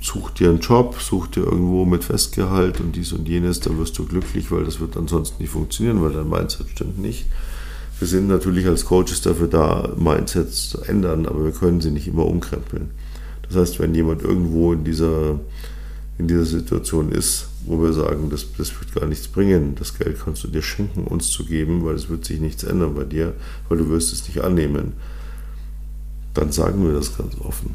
Such 0.00 0.30
dir 0.30 0.50
einen 0.50 0.60
Job, 0.60 0.96
such 1.00 1.28
dir 1.28 1.44
irgendwo 1.44 1.84
mit 1.84 2.04
Festgehalt 2.04 2.80
und 2.80 2.94
dies 2.94 3.12
und 3.12 3.26
jenes, 3.26 3.60
da 3.60 3.76
wirst 3.76 3.98
du 3.98 4.06
glücklich, 4.06 4.50
weil 4.50 4.64
das 4.64 4.80
wird 4.80 4.96
ansonsten 4.96 5.42
nicht 5.42 5.50
funktionieren, 5.50 6.02
weil 6.02 6.12
dein 6.12 6.28
Mindset 6.28 6.68
stimmt 6.70 6.98
nicht. 6.98 7.26
Wir 7.98 8.06
sind 8.06 8.28
natürlich 8.28 8.66
als 8.66 8.84
Coaches 8.84 9.22
dafür 9.22 9.48
da, 9.48 9.92
Mindsets 9.96 10.68
zu 10.70 10.82
ändern, 10.82 11.26
aber 11.26 11.44
wir 11.44 11.52
können 11.52 11.80
sie 11.80 11.90
nicht 11.90 12.06
immer 12.06 12.26
umkrempeln. 12.26 12.90
Das 13.48 13.56
heißt, 13.56 13.80
wenn 13.80 13.94
jemand 13.94 14.22
irgendwo 14.22 14.72
in 14.72 14.84
dieser, 14.84 15.40
in 16.16 16.28
dieser 16.28 16.44
Situation 16.44 17.10
ist, 17.10 17.48
wo 17.64 17.82
wir 17.82 17.92
sagen, 17.92 18.30
das, 18.30 18.46
das 18.56 18.72
wird 18.78 18.94
gar 18.94 19.06
nichts 19.06 19.26
bringen, 19.26 19.74
das 19.76 19.98
Geld 19.98 20.16
kannst 20.24 20.44
du 20.44 20.48
dir 20.48 20.62
schenken, 20.62 21.04
uns 21.04 21.30
zu 21.30 21.44
geben, 21.44 21.84
weil 21.84 21.96
es 21.96 22.08
wird 22.08 22.24
sich 22.24 22.40
nichts 22.40 22.62
ändern 22.62 22.94
bei 22.94 23.04
dir, 23.04 23.34
weil 23.68 23.78
du 23.78 23.88
wirst 23.88 24.12
es 24.12 24.28
nicht 24.28 24.42
annehmen, 24.42 24.92
dann 26.34 26.52
sagen 26.52 26.86
wir 26.86 26.92
das 26.92 27.16
ganz 27.16 27.34
offen. 27.40 27.74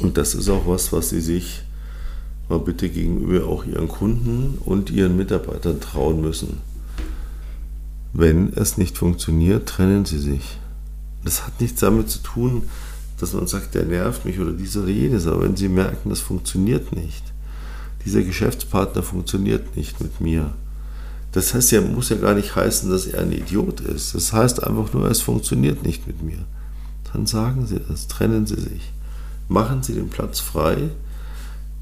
Und 0.00 0.16
das 0.16 0.34
ist 0.34 0.48
auch 0.48 0.66
was, 0.66 0.92
was 0.92 1.10
sie 1.10 1.20
sich 1.20 1.62
mal 2.48 2.58
bitte 2.58 2.88
gegenüber 2.88 3.46
auch 3.46 3.64
ihren 3.64 3.88
Kunden 3.88 4.58
und 4.64 4.90
ihren 4.90 5.16
Mitarbeitern 5.16 5.80
trauen 5.80 6.20
müssen 6.20 6.58
wenn 8.12 8.52
es 8.54 8.76
nicht 8.76 8.98
funktioniert, 8.98 9.68
trennen 9.68 10.04
sie 10.04 10.18
sich. 10.18 10.58
Das 11.24 11.46
hat 11.46 11.60
nichts 11.60 11.80
damit 11.80 12.10
zu 12.10 12.18
tun, 12.18 12.64
dass 13.18 13.32
man 13.32 13.46
sagt, 13.46 13.74
der 13.74 13.84
nervt 13.84 14.24
mich 14.24 14.38
oder 14.38 14.52
dies 14.52 14.76
oder 14.76 14.88
jenes, 14.88 15.26
aber 15.26 15.42
wenn 15.42 15.56
sie 15.56 15.68
merken, 15.68 16.10
das 16.10 16.20
funktioniert 16.20 16.94
nicht, 16.94 17.22
dieser 18.04 18.22
Geschäftspartner 18.22 19.02
funktioniert 19.02 19.76
nicht 19.76 20.00
mit 20.00 20.20
mir, 20.20 20.52
das 21.30 21.54
heißt 21.54 21.72
ja, 21.72 21.80
muss 21.80 22.10
ja 22.10 22.16
gar 22.16 22.34
nicht 22.34 22.54
heißen, 22.54 22.90
dass 22.90 23.06
er 23.06 23.22
ein 23.22 23.32
Idiot 23.32 23.80
ist. 23.80 24.14
Das 24.14 24.34
heißt 24.34 24.64
einfach 24.64 24.92
nur, 24.92 25.10
es 25.10 25.22
funktioniert 25.22 25.82
nicht 25.82 26.06
mit 26.06 26.22
mir. 26.22 26.36
Dann 27.10 27.24
sagen 27.24 27.66
Sie 27.66 27.80
das, 27.88 28.06
trennen 28.06 28.44
Sie 28.44 28.60
sich. 28.60 28.92
Machen 29.48 29.82
Sie 29.82 29.94
den 29.94 30.08
Platz 30.08 30.40
frei, 30.40 30.90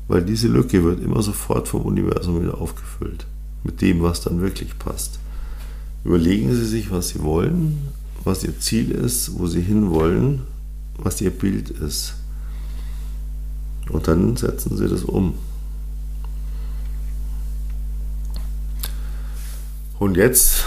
weil 0.09 0.25
diese 0.25 0.49
Lücke 0.49 0.83
wird 0.83 1.01
immer 1.01 1.23
sofort 1.23 1.69
vom 1.69 1.83
Universum 1.83 2.43
wieder 2.43 2.61
aufgefüllt. 2.61 3.27
Mit 3.63 3.81
dem, 3.81 4.03
was 4.03 4.23
dann 4.23 4.41
wirklich 4.41 4.79
passt. 4.79 5.19
Überlegen 6.05 6.55
Sie 6.55 6.65
sich, 6.65 6.91
was 6.91 7.09
Sie 7.11 7.23
wollen, 7.23 7.79
was 8.25 8.43
Ihr 8.43 8.59
Ziel 8.59 8.91
ist, 8.91 9.39
wo 9.39 9.47
Sie 9.47 9.61
hinwollen, 9.61 10.43
was 10.97 11.21
Ihr 11.21 11.31
Bild 11.31 11.71
ist. 11.71 12.15
Und 13.91 14.09
dann 14.09 14.37
setzen 14.37 14.77
Sie 14.77 14.89
das 14.89 15.03
um. 15.03 15.35
Und 19.99 20.17
jetzt 20.17 20.65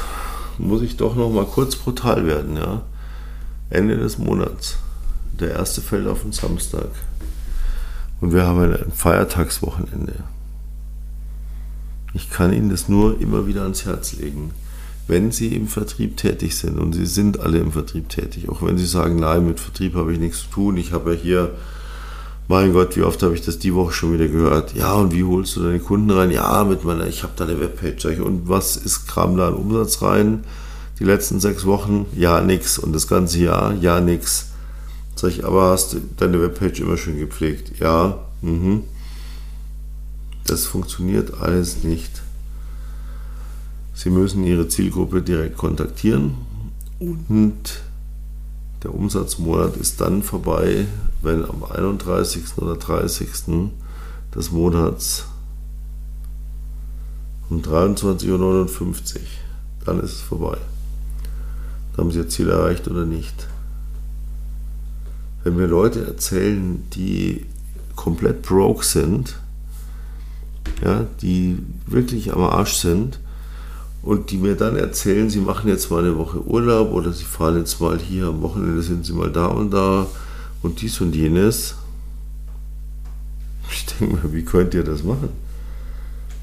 muss 0.60 0.84
ich 0.84 0.98
doch 0.98 1.16
noch 1.16 1.32
mal 1.32 1.46
kurz 1.46 1.76
brutal 1.76 2.28
werden, 2.28 2.56
ja. 2.56 2.84
Ende 3.70 3.98
des 3.98 4.20
Monats. 4.20 4.78
Der 5.40 5.52
erste 5.52 5.82
fällt 5.82 6.08
auf 6.08 6.22
den 6.22 6.32
Samstag. 6.32 6.90
Und 8.22 8.34
wir 8.34 8.46
haben 8.46 8.60
ein 8.60 8.92
Feiertagswochenende. 8.94 10.16
Ich 12.14 12.30
kann 12.30 12.54
Ihnen 12.54 12.70
das 12.70 12.88
nur 12.88 13.20
immer 13.20 13.48
wieder 13.48 13.64
ans 13.64 13.86
Herz 13.86 14.14
legen 14.14 14.52
wenn 15.08 15.32
Sie 15.32 15.56
im 15.56 15.68
Vertrieb 15.68 16.18
tätig 16.18 16.56
sind 16.56 16.80
und 16.80 16.94
Sie 16.94 17.06
sind 17.06 17.40
alle 17.40 17.60
im 17.60 17.72
Vertrieb 17.72 18.10
tätig, 18.10 18.50
auch 18.50 18.62
wenn 18.62 18.78
Sie 18.78 18.86
sagen, 18.86 19.18
nein, 19.18 19.46
mit 19.46 19.60
Vertrieb 19.60 19.96
habe 19.96 20.14
ich 20.14 20.20
nichts 20.20 20.44
zu 20.44 20.50
tun, 20.50 20.78
ich 20.78 20.94
habe 20.94 21.14
ja 21.14 21.20
hier, 21.20 21.52
mein 22.48 22.74
Gott, 22.74 22.96
wie 22.96 23.04
oft 23.04 23.22
habe 23.24 23.34
ich 23.34 23.42
das 23.42 23.60
die 23.60 23.74
Woche 23.74 23.94
schon 23.94 24.14
wieder 24.14 24.28
gehört? 24.28 24.76
Ja, 24.76 24.94
und 24.94 25.14
wie 25.14 25.24
holst 25.24 25.56
du 25.56 25.64
deine 25.64 25.80
Kunden 25.80 26.12
rein? 26.12 26.32
Ja, 26.32 26.64
mit 26.64 26.84
meiner, 26.84 27.08
ich 27.08 27.24
habe 27.24 27.34
da 27.36 27.46
eine 27.46 27.60
Webpage. 27.60 28.06
Und 28.20 28.50
was 28.50 28.76
ist 28.76 29.08
Kram 29.08 29.38
da 29.38 29.48
an 29.48 29.54
Umsatz 29.54 30.02
rein? 30.02 30.44
Die 31.00 31.06
letzten 31.06 31.40
sechs 31.40 31.66
Wochen? 31.66 32.06
Ja, 32.16 32.42
nix. 32.42 32.78
Und 32.78 32.94
das 32.94 33.08
ganze 33.08 33.40
Jahr? 33.40 33.74
Ja, 33.76 34.02
nix. 34.02 34.52
Sag 35.16 35.32
ich, 35.32 35.46
aber 35.46 35.72
hast 35.72 35.94
du 35.94 36.02
deine 36.18 36.42
Webpage 36.42 36.80
immer 36.80 36.98
schön 36.98 37.20
gepflegt? 37.20 37.80
Ja, 37.80 38.20
mhm. 38.42 38.84
Das 40.46 40.66
funktioniert 40.66 41.40
alles 41.40 41.84
nicht. 41.84 42.22
Sie 43.94 44.10
müssen 44.10 44.44
Ihre 44.44 44.68
Zielgruppe 44.68 45.22
direkt 45.22 45.58
kontaktieren 45.58 46.36
und 47.00 47.84
der 48.84 48.94
Umsatzmonat 48.94 49.78
ist 49.78 50.02
dann 50.02 50.24
vorbei, 50.24 50.88
wenn 51.22 51.46
am 51.46 51.64
31. 51.64 52.58
oder 52.58 52.76
30. 52.76 53.30
des 54.36 54.52
Monats 54.52 55.26
um 57.50 57.62
23.59 57.62 58.30
Uhr. 58.30 59.22
Dann 59.86 60.00
ist 60.00 60.14
es 60.14 60.22
vorbei. 60.22 60.58
Haben 61.98 62.12
sie 62.12 62.20
ihr 62.20 62.30
Ziel 62.30 62.50
erreicht 62.50 62.88
oder 62.88 63.06
nicht? 63.06 63.48
Wenn 65.44 65.56
mir 65.56 65.68
Leute 65.68 66.06
erzählen, 66.06 66.84
die 66.94 67.46
komplett 67.96 68.42
broke 68.42 68.86
sind, 68.86 69.36
ja, 70.84 71.06
die 71.22 71.60
wirklich 71.86 72.34
am 72.34 72.42
Arsch 72.42 72.76
sind 72.76 73.20
und 74.02 74.32
die 74.32 74.38
mir 74.38 74.56
dann 74.56 74.76
erzählen, 74.76 75.30
sie 75.30 75.40
machen 75.40 75.70
jetzt 75.70 75.92
mal 75.92 76.04
eine 76.04 76.18
Woche 76.18 76.42
Urlaub 76.46 76.92
oder 76.92 77.14
sie 77.14 77.24
fahren 77.24 77.58
jetzt 77.58 77.80
mal 77.80 78.00
hier 78.00 78.28
am 78.28 78.42
Wochenende, 78.42 78.82
sind 78.82 79.06
sie 79.06 79.14
mal 79.14 79.32
da 79.32 79.48
und 79.48 79.72
da 79.72 80.08
und 80.62 80.82
dies 80.82 81.00
und 81.02 81.16
jenes. 81.16 81.76
Ich 83.72 83.86
denke 83.86 84.16
mir, 84.16 84.34
wie 84.34 84.44
könnt 84.44 84.74
ihr 84.74 84.84
das 84.84 85.04
machen? 85.04 85.30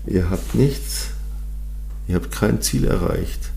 Ihr 0.07 0.31
habt 0.31 0.55
nichts. 0.55 1.11
Ihr 2.09 2.17
habt 2.17 2.33
kein 2.33 2.61
Ziel 2.61 2.85
erreicht. 2.85 3.51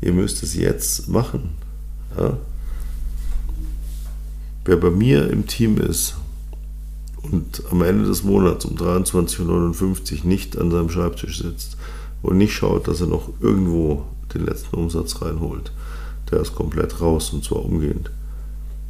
Ihr 0.00 0.12
müsst 0.12 0.42
es 0.42 0.54
jetzt 0.54 1.08
machen. 1.08 1.50
Ja? 2.16 2.38
Wer 4.68 4.76
bei 4.76 4.90
mir 4.90 5.30
im 5.30 5.46
Team 5.46 5.78
ist 5.78 6.16
und 7.22 7.62
am 7.70 7.80
Ende 7.80 8.04
des 8.04 8.22
Monats 8.22 8.66
um 8.66 8.76
23.59 8.76 9.46
Uhr 10.18 10.26
nicht 10.26 10.58
an 10.58 10.70
seinem 10.70 10.90
Schreibtisch 10.90 11.38
sitzt 11.38 11.78
und 12.20 12.36
nicht 12.36 12.52
schaut, 12.52 12.86
dass 12.86 13.00
er 13.00 13.06
noch 13.06 13.30
irgendwo 13.40 14.04
den 14.34 14.44
letzten 14.44 14.76
Umsatz 14.76 15.22
reinholt, 15.22 15.72
der 16.30 16.40
ist 16.40 16.54
komplett 16.54 17.00
raus 17.00 17.30
und 17.32 17.42
zwar 17.42 17.64
umgehend. 17.64 18.10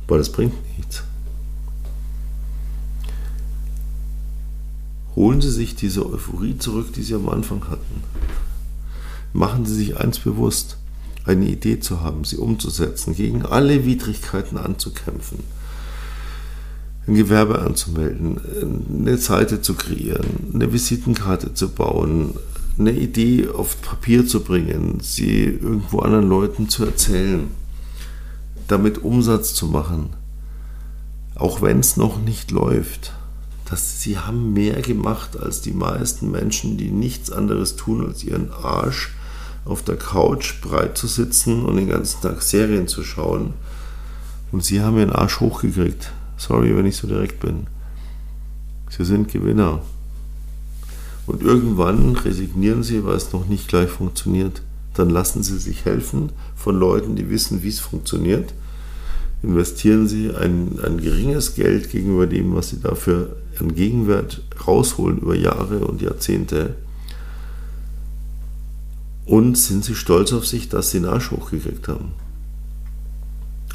Weil 0.09 0.19
es 0.19 0.33
bringt 0.33 0.55
nichts. 0.77 1.05
Holen 5.15 5.41
Sie 5.41 5.53
sich 5.53 5.77
diese 5.77 6.05
Euphorie 6.05 6.59
zurück, 6.59 6.93
die 6.93 7.05
Sie 7.05 7.15
am 7.15 7.29
Anfang 7.29 7.69
hatten. 7.69 8.03
Machen 9.33 9.65
Sie 9.65 9.77
sich 9.77 9.97
eins 9.97 10.19
bewusst, 10.19 10.77
eine 11.25 11.47
Idee 11.47 11.79
zu 11.79 12.01
haben, 12.01 12.25
sie 12.25 12.39
umzusetzen, 12.39 13.15
gegen 13.15 13.47
alle 13.47 13.85
Widrigkeiten 13.85 14.59
anzukämpfen 14.59 15.39
ein 17.09 17.15
Gewerbe 17.15 17.59
anzumelden, 17.61 18.39
eine 18.91 19.17
Seite 19.17 19.63
zu 19.63 19.75
kreieren, 19.75 20.51
eine 20.53 20.73
Visitenkarte 20.73 21.55
zu 21.55 21.71
bauen, 21.71 22.35
eine 22.79 22.93
Idee 22.93 23.49
auf 23.49 23.81
Papier 23.83 24.27
zu 24.27 24.45
bringen, 24.45 24.99
sie 25.01 25.45
irgendwo 25.45 26.01
anderen 26.01 26.29
Leuten 26.29 26.69
zu 26.69 26.85
erzählen, 26.85 27.49
damit 28.69 28.99
Umsatz 28.99 29.55
zu 29.55 29.67
machen, 29.67 30.11
auch 31.35 31.63
wenn 31.63 31.81
es 31.81 31.97
noch 31.97 32.21
nicht 32.21 32.51
läuft. 32.51 33.13
dass 33.71 34.01
sie 34.01 34.19
haben 34.19 34.53
mehr 34.53 34.81
gemacht 34.81 35.39
als 35.39 35.61
die 35.61 35.73
meisten 35.73 36.31
Menschen, 36.31 36.79
die 36.79 36.91
nichts 36.91 37.31
anderes 37.31 37.77
tun, 37.77 38.07
als 38.07 38.25
ihren 38.25 38.51
Arsch 38.51 39.11
auf 39.65 39.83
der 39.83 39.97
Couch 39.97 40.61
breit 40.63 40.97
zu 40.97 41.07
sitzen 41.07 41.65
und 41.65 41.77
den 41.77 41.89
ganzen 41.89 42.23
Tag 42.23 42.41
Serien 42.41 42.89
zu 42.89 43.05
schauen. 43.05 43.53
Und 44.53 44.65
sie 44.65 44.81
haben 44.81 44.97
ihren 44.97 45.13
Arsch 45.13 45.41
hochgekriegt. 45.41 46.13
Sorry, 46.39 46.75
wenn 46.77 46.87
ich 46.87 46.97
so 46.97 47.09
direkt 47.09 47.41
bin. 47.41 47.67
Sie 48.89 49.05
sind 49.05 49.31
Gewinner. 49.31 49.83
Und 51.27 51.43
irgendwann 51.43 52.15
resignieren 52.17 52.85
sie, 52.85 53.05
weil 53.05 53.17
es 53.17 53.33
noch 53.33 53.47
nicht 53.47 53.69
gleich 53.69 53.91
funktioniert. 53.91 54.63
Dann 54.95 55.11
lassen 55.11 55.43
sie 55.43 55.59
sich 55.59 55.85
helfen 55.85 56.31
von 56.57 56.79
Leuten, 56.79 57.17
die 57.17 57.29
wissen, 57.29 57.63
wie 57.65 57.69
es 57.69 57.81
funktioniert. 57.81 58.55
Investieren 59.43 60.09
sie 60.09 60.31
ein, 60.35 60.79
ein 60.83 60.99
geringes 60.99 61.55
Geld 61.55 61.91
gegenüber 61.91 62.27
dem, 62.27 62.55
was 62.55 62.71
sie 62.71 62.81
dafür 62.81 63.37
an 63.59 63.75
Gegenwert 63.75 64.43
rausholen 64.67 65.19
über 65.19 65.35
Jahre 65.35 65.87
und 65.87 66.01
Jahrzehnte. 66.01 66.77
Und 69.27 69.59
sind 69.59 69.85
sie 69.85 69.97
stolz 69.97 70.33
auf 70.33 70.47
sich, 70.47 70.69
dass 70.69 70.93
sie 70.93 70.99
einen 70.99 71.07
Arsch 71.07 71.33
hochgekriegt 71.33 71.89
haben. 71.89 72.13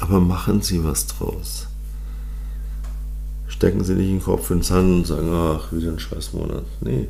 Aber 0.00 0.18
machen 0.18 0.62
sie 0.62 0.82
was 0.82 1.06
draus 1.06 1.68
stecken 3.54 3.84
sie 3.84 3.94
nicht 3.94 4.10
den 4.10 4.20
Kopf 4.20 4.50
ins 4.50 4.66
Sand 4.66 4.90
und 4.90 5.06
sagen, 5.06 5.30
ach, 5.32 5.72
wieder 5.72 5.92
ein 5.92 6.00
Scheißmonat. 6.00 6.64
Nee, 6.80 7.06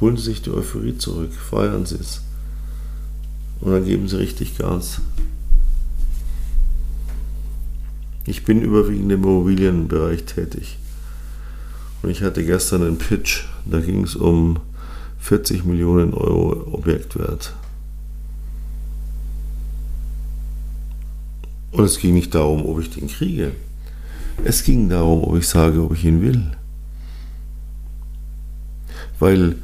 holen 0.00 0.16
sie 0.16 0.24
sich 0.24 0.42
die 0.42 0.50
Euphorie 0.50 0.98
zurück, 0.98 1.32
feiern 1.32 1.86
sie 1.86 1.94
es. 1.94 2.22
Und 3.60 3.70
dann 3.70 3.84
geben 3.84 4.08
sie 4.08 4.18
richtig 4.18 4.58
Gas. 4.58 5.00
Ich 8.26 8.44
bin 8.44 8.62
überwiegend 8.62 9.12
im 9.12 9.22
Immobilienbereich 9.22 10.24
tätig. 10.24 10.76
Und 12.02 12.10
ich 12.10 12.22
hatte 12.22 12.44
gestern 12.44 12.82
einen 12.82 12.98
Pitch, 12.98 13.44
da 13.64 13.78
ging 13.78 14.02
es 14.02 14.16
um 14.16 14.58
40 15.20 15.64
Millionen 15.64 16.14
Euro 16.14 16.74
Objektwert. 16.74 17.54
Und 21.70 21.84
es 21.84 22.00
ging 22.00 22.14
nicht 22.14 22.34
darum, 22.34 22.66
ob 22.66 22.80
ich 22.80 22.90
den 22.90 23.06
kriege. 23.06 23.52
Es 24.44 24.64
ging 24.64 24.88
darum, 24.88 25.24
ob 25.24 25.36
ich 25.36 25.46
sage, 25.46 25.82
ob 25.82 25.92
ich 25.92 26.04
ihn 26.04 26.22
will. 26.22 26.42
Weil 29.18 29.56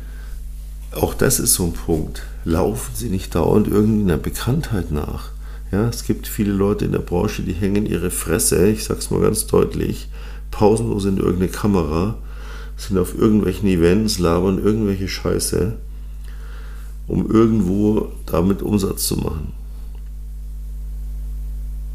auch 0.93 1.15
das 1.15 1.41
ist 1.41 1.55
so 1.55 1.65
ein 1.65 1.73
Punkt. 1.73 2.23
Laufen 2.45 2.95
Sie 2.95 3.09
nicht 3.09 3.35
dauernd 3.35 3.69
irgendeiner 3.69 4.19
Bekanntheit 4.19 4.91
nach. 4.91 5.31
Ja, 5.73 5.89
es 5.89 6.05
gibt 6.05 6.29
viele 6.29 6.53
Leute 6.53 6.85
in 6.85 6.93
der 6.93 7.01
Branche, 7.01 7.43
die 7.43 7.53
hängen 7.53 7.87
ihre 7.87 8.11
Fresse, 8.11 8.69
ich 8.69 8.85
sag's 8.85 9.11
mal 9.11 9.21
ganz 9.21 9.47
deutlich, 9.47 10.09
pausenlos 10.51 11.07
in 11.07 11.17
irgendeine 11.17 11.49
Kamera, 11.49 12.19
sind 12.77 12.99
auf 12.99 13.19
irgendwelchen 13.19 13.69
Events, 13.69 14.19
labern 14.19 14.63
irgendwelche 14.63 15.09
Scheiße, 15.09 15.77
um 17.09 17.29
irgendwo 17.31 18.13
damit 18.27 18.63
Umsatz 18.63 19.09
zu 19.09 19.17
machen. 19.17 19.56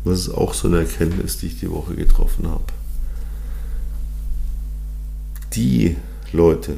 Das 0.03 0.19
ist 0.19 0.29
auch 0.29 0.53
so 0.53 0.67
eine 0.67 0.79
Erkenntnis, 0.79 1.37
die 1.37 1.47
ich 1.47 1.59
die 1.59 1.69
Woche 1.69 1.95
getroffen 1.95 2.47
habe. 2.47 2.65
Die 5.53 5.97
Leute, 6.31 6.77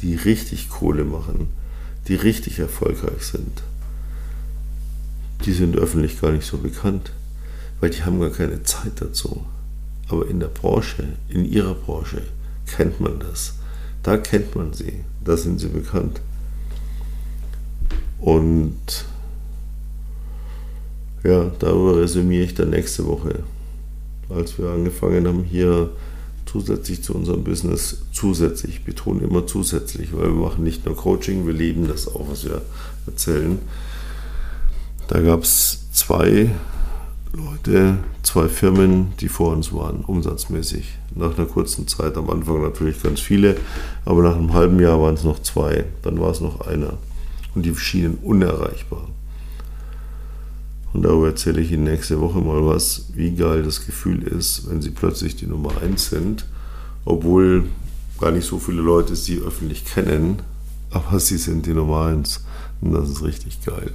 die 0.00 0.14
richtig 0.14 0.68
Kohle 0.68 1.04
machen, 1.04 1.48
die 2.06 2.14
richtig 2.14 2.58
erfolgreich 2.58 3.22
sind, 3.22 3.62
die 5.44 5.52
sind 5.52 5.76
öffentlich 5.76 6.20
gar 6.20 6.32
nicht 6.32 6.46
so 6.46 6.58
bekannt, 6.58 7.12
weil 7.80 7.90
die 7.90 8.02
haben 8.02 8.20
gar 8.20 8.30
keine 8.30 8.62
Zeit 8.62 9.00
dazu. 9.00 9.44
Aber 10.08 10.26
in 10.28 10.40
der 10.40 10.48
Branche, 10.48 11.16
in 11.28 11.44
ihrer 11.44 11.74
Branche, 11.74 12.22
kennt 12.66 13.00
man 13.00 13.20
das. 13.20 13.54
Da 14.02 14.16
kennt 14.16 14.54
man 14.56 14.72
sie, 14.72 15.04
da 15.24 15.36
sind 15.36 15.58
sie 15.60 15.68
bekannt. 15.68 16.20
Und 18.20 19.04
ja, 21.24 21.50
darüber 21.58 22.00
resümiere 22.00 22.44
ich 22.44 22.54
dann 22.54 22.70
nächste 22.70 23.06
Woche. 23.06 23.40
Als 24.28 24.58
wir 24.58 24.68
angefangen 24.68 25.26
haben, 25.26 25.44
hier 25.44 25.90
zusätzlich 26.46 27.02
zu 27.02 27.14
unserem 27.14 27.44
Business, 27.44 28.02
zusätzlich, 28.12 28.76
ich 28.76 28.84
betone 28.84 29.22
immer 29.22 29.46
zusätzlich, 29.46 30.10
weil 30.12 30.28
wir 30.28 30.48
machen 30.48 30.64
nicht 30.64 30.86
nur 30.86 30.96
Coaching, 30.96 31.46
wir 31.46 31.52
leben 31.52 31.88
das 31.88 32.08
auch, 32.08 32.28
was 32.30 32.44
wir 32.44 32.62
erzählen. 33.06 33.58
Da 35.08 35.20
gab 35.20 35.42
es 35.42 35.90
zwei 35.92 36.50
Leute, 37.32 37.98
zwei 38.22 38.48
Firmen, 38.48 39.12
die 39.20 39.28
vor 39.28 39.52
uns 39.52 39.72
waren, 39.72 40.04
umsatzmäßig. 40.04 40.98
Nach 41.14 41.36
einer 41.36 41.46
kurzen 41.46 41.86
Zeit, 41.88 42.16
am 42.16 42.30
Anfang 42.30 42.62
natürlich 42.62 43.02
ganz 43.02 43.20
viele, 43.20 43.56
aber 44.04 44.22
nach 44.22 44.36
einem 44.36 44.52
halben 44.52 44.80
Jahr 44.80 45.00
waren 45.00 45.14
es 45.14 45.24
noch 45.24 45.40
zwei, 45.42 45.84
dann 46.02 46.20
war 46.20 46.30
es 46.30 46.40
noch 46.40 46.66
einer. 46.66 46.94
Und 47.54 47.64
die 47.64 47.74
schienen 47.74 48.18
unerreichbar. 48.22 49.08
Und 50.92 51.02
darüber 51.02 51.28
erzähle 51.28 51.60
ich 51.60 51.70
Ihnen 51.70 51.84
nächste 51.84 52.20
Woche 52.20 52.38
mal 52.40 52.64
was, 52.64 53.06
wie 53.14 53.34
geil 53.34 53.62
das 53.62 53.84
Gefühl 53.84 54.22
ist, 54.22 54.70
wenn 54.70 54.80
Sie 54.80 54.90
plötzlich 54.90 55.36
die 55.36 55.46
Nummer 55.46 55.70
1 55.82 56.10
sind, 56.10 56.46
obwohl 57.04 57.64
gar 58.20 58.30
nicht 58.30 58.46
so 58.46 58.58
viele 58.58 58.82
Leute 58.82 59.14
Sie 59.14 59.38
öffentlich 59.38 59.84
kennen, 59.84 60.40
aber 60.90 61.20
Sie 61.20 61.36
sind 61.36 61.66
die 61.66 61.74
Nummer 61.74 62.06
1. 62.06 62.44
Und 62.80 62.92
das 62.92 63.10
ist 63.10 63.22
richtig 63.22 63.64
geil. 63.64 63.92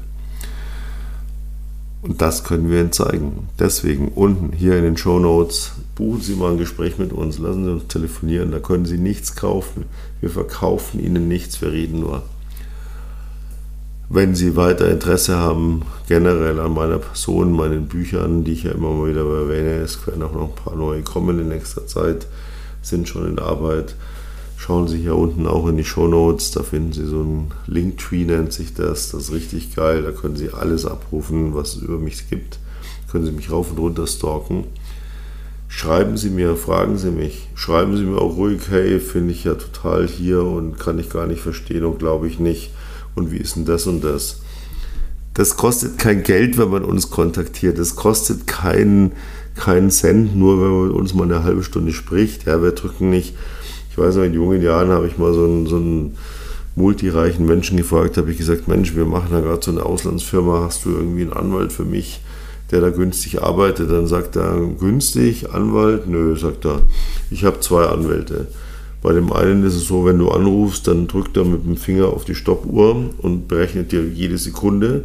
Und 2.03 2.21
das 2.21 2.43
können 2.43 2.69
wir 2.69 2.81
Ihnen 2.81 2.91
zeigen. 2.91 3.47
Deswegen 3.57 4.09
unten 4.09 4.51
hier 4.51 4.77
in 4.77 4.83
den 4.83 4.97
Show 4.97 5.19
Notes 5.19 5.71
buchen 5.95 6.21
Sie 6.21 6.35
mal 6.35 6.51
ein 6.51 6.57
Gespräch 6.57 6.97
mit 6.97 7.13
uns, 7.13 7.39
lassen 7.39 7.63
Sie 7.63 7.71
uns 7.71 7.87
telefonieren. 7.87 8.51
Da 8.51 8.59
können 8.59 8.85
Sie 8.85 8.97
nichts 8.97 9.35
kaufen. 9.35 9.85
Wir 10.19 10.29
verkaufen 10.29 10.99
Ihnen 10.99 11.29
nichts, 11.29 11.61
wir 11.61 11.71
reden 11.71 12.01
nur. 12.01 12.23
Wenn 14.15 14.35
Sie 14.35 14.55
weiter 14.55 14.91
Interesse 14.91 15.37
haben, 15.37 15.81
generell 16.07 16.59
an 16.59 16.75
meiner 16.75 16.99
Person, 16.99 17.51
meinen 17.51 17.87
Büchern, 17.87 18.43
die 18.43 18.51
ich 18.51 18.61
ja 18.61 18.73
immer 18.73 18.91
mal 18.91 19.09
wieder 19.09 19.21
erwähne, 19.21 19.81
es 19.81 20.05
werden 20.05 20.21
auch 20.21 20.33
noch 20.33 20.49
ein 20.49 20.63
paar 20.63 20.75
neue 20.75 21.01
kommen 21.01 21.39
in 21.39 21.47
nächster 21.47 21.87
Zeit, 21.87 22.27
sind 22.83 23.09
schon 23.09 23.27
in 23.27 23.39
Arbeit. 23.39 23.95
Schauen 24.55 24.87
Sie 24.87 24.99
hier 24.99 25.15
unten 25.15 25.47
auch 25.47 25.67
in 25.67 25.77
die 25.77 25.83
Show 25.83 26.07
Notes, 26.07 26.51
da 26.51 26.61
finden 26.61 26.93
Sie 26.93 27.07
so 27.07 27.23
ein 27.23 27.51
Linktree, 27.65 28.25
nennt 28.25 28.53
sich 28.53 28.75
das. 28.75 29.09
Das 29.09 29.23
ist 29.23 29.31
richtig 29.31 29.75
geil. 29.75 30.03
Da 30.03 30.11
können 30.11 30.35
Sie 30.35 30.51
alles 30.51 30.85
abrufen, 30.85 31.55
was 31.55 31.77
es 31.77 31.81
über 31.81 31.97
mich 31.97 32.29
gibt. 32.29 32.59
Können 33.11 33.25
Sie 33.25 33.31
mich 33.31 33.49
rauf 33.49 33.71
und 33.71 33.79
runter 33.79 34.05
stalken. 34.05 34.65
schreiben 35.69 36.17
Sie 36.17 36.29
mir, 36.29 36.55
fragen 36.55 36.99
Sie 36.99 37.09
mich. 37.09 37.49
Schreiben 37.55 37.97
Sie 37.97 38.03
mir 38.03 38.21
auch 38.21 38.37
ruhig, 38.37 38.61
hey, 38.69 38.99
finde 38.99 39.31
ich 39.31 39.43
ja 39.43 39.55
total 39.55 40.07
hier 40.07 40.43
und 40.43 40.77
kann 40.77 40.99
ich 40.99 41.09
gar 41.09 41.25
nicht 41.25 41.41
verstehen 41.41 41.83
und 41.83 41.97
glaube 41.97 42.27
ich 42.27 42.37
nicht. 42.37 42.69
Und 43.15 43.31
wie 43.31 43.37
ist 43.37 43.55
denn 43.55 43.65
das 43.65 43.87
und 43.87 44.03
das? 44.03 44.41
Das 45.33 45.57
kostet 45.57 45.97
kein 45.97 46.23
Geld, 46.23 46.57
wenn 46.57 46.69
man 46.69 46.85
uns 46.85 47.09
kontaktiert. 47.09 47.79
Das 47.79 47.95
kostet 47.95 48.45
keinen 48.45 49.13
keinen 49.55 49.91
Cent, 49.91 50.35
nur 50.35 50.61
wenn 50.61 50.71
man 50.71 50.87
mit 50.87 50.95
uns 50.95 51.13
mal 51.13 51.25
eine 51.25 51.43
halbe 51.43 51.63
Stunde 51.63 51.93
spricht. 51.93 52.45
Ja, 52.45 52.61
wir 52.61 52.71
drücken 52.71 53.09
nicht. 53.09 53.35
Ich 53.91 53.97
weiß 53.97 54.15
noch, 54.15 54.23
in 54.23 54.33
jungen 54.33 54.61
Jahren 54.61 54.89
habe 54.89 55.07
ich 55.07 55.17
mal 55.17 55.33
so 55.33 55.43
einen, 55.43 55.67
so 55.67 55.75
einen 55.75 56.17
multireichen 56.75 57.45
Menschen 57.45 57.77
gefragt, 57.77 58.17
habe 58.17 58.31
ich 58.31 58.37
gesagt, 58.37 58.67
Mensch, 58.67 58.95
wir 58.95 59.05
machen 59.05 59.29
da 59.31 59.41
gerade 59.41 59.63
so 59.63 59.69
eine 59.69 59.85
Auslandsfirma, 59.85 60.61
hast 60.61 60.85
du 60.85 60.89
irgendwie 60.89 61.21
einen 61.21 61.33
Anwalt 61.33 61.71
für 61.71 61.85
mich, 61.85 62.21
der 62.71 62.81
da 62.81 62.89
günstig 62.89 63.43
arbeitet? 63.43 63.91
Dann 63.91 64.07
sagt 64.07 64.35
er, 64.35 64.59
günstig, 64.79 65.53
Anwalt? 65.53 66.07
Nö, 66.07 66.35
sagt 66.35 66.65
er, 66.65 66.81
ich 67.29 67.45
habe 67.45 67.59
zwei 67.59 67.85
Anwälte. 67.85 68.47
Bei 69.03 69.11
dem 69.11 69.33
einen 69.33 69.65
ist 69.65 69.75
es 69.75 69.87
so, 69.87 70.05
wenn 70.05 70.17
du 70.17 70.31
anrufst, 70.31 70.87
dann 70.87 71.07
drückt 71.07 71.35
er 71.35 71.43
mit 71.43 71.65
dem 71.65 71.75
Finger 71.75 72.07
auf 72.07 72.23
die 72.23 72.35
Stoppuhr 72.35 73.09
und 73.17 73.49
berechnet 73.49 73.91
dir 73.91 74.07
jede 74.07 74.37
Sekunde. 74.37 75.03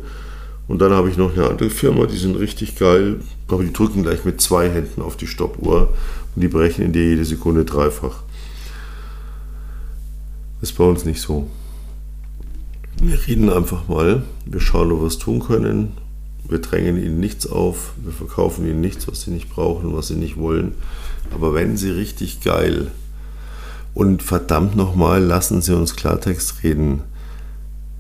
Und 0.69 0.81
dann 0.81 0.93
habe 0.93 1.11
ich 1.11 1.17
noch 1.17 1.33
eine 1.33 1.49
andere 1.49 1.69
Firma, 1.69 2.07
die 2.07 2.17
sind 2.17 2.37
richtig 2.37 2.77
geil, 2.77 3.17
aber 3.49 3.65
die 3.65 3.73
drücken 3.73 4.05
gleich 4.05 4.25
mit 4.25 4.41
zwei 4.41 4.71
Händen 4.71 5.03
auf 5.03 5.17
die 5.17 5.27
Stoppuhr 5.27 5.93
und 6.37 6.43
die 6.43 6.47
berechnen 6.47 6.93
dir 6.93 7.03
jede 7.09 7.25
Sekunde 7.25 7.65
dreifach. 7.65 8.23
Ist 10.63 10.79
bei 10.79 10.85
uns 10.85 11.05
nicht 11.05 11.21
so. 11.21 11.49
Wir 13.03 13.19
reden 13.27 13.51
einfach 13.51 13.89
mal, 13.89 14.23
wir 14.45 14.61
schauen, 14.61 14.93
ob 14.93 15.01
wir 15.01 15.07
was 15.07 15.19
tun 15.19 15.41
können. 15.41 15.93
Wir 16.49 16.59
drängen 16.59 17.03
ihnen 17.03 17.19
nichts 17.19 17.49
auf, 17.49 17.95
wir 18.05 18.13
verkaufen 18.13 18.65
ihnen 18.65 18.81
nichts, 18.81 19.09
was 19.09 19.23
sie 19.23 19.33
nicht 19.33 19.51
brauchen, 19.51 19.97
was 19.97 20.07
sie 20.07 20.17
nicht 20.17 20.37
wollen. 20.37 20.75
Aber 21.35 21.53
wenn 21.53 21.77
sie 21.77 21.91
richtig 21.91 22.43
geil 22.43 22.93
und 23.99 24.23
verdammt 24.23 24.77
nochmal, 24.77 25.23
lassen 25.23 25.61
sie 25.61 25.77
uns 25.77 25.97
Klartext 25.97 26.63
reden 26.63 27.03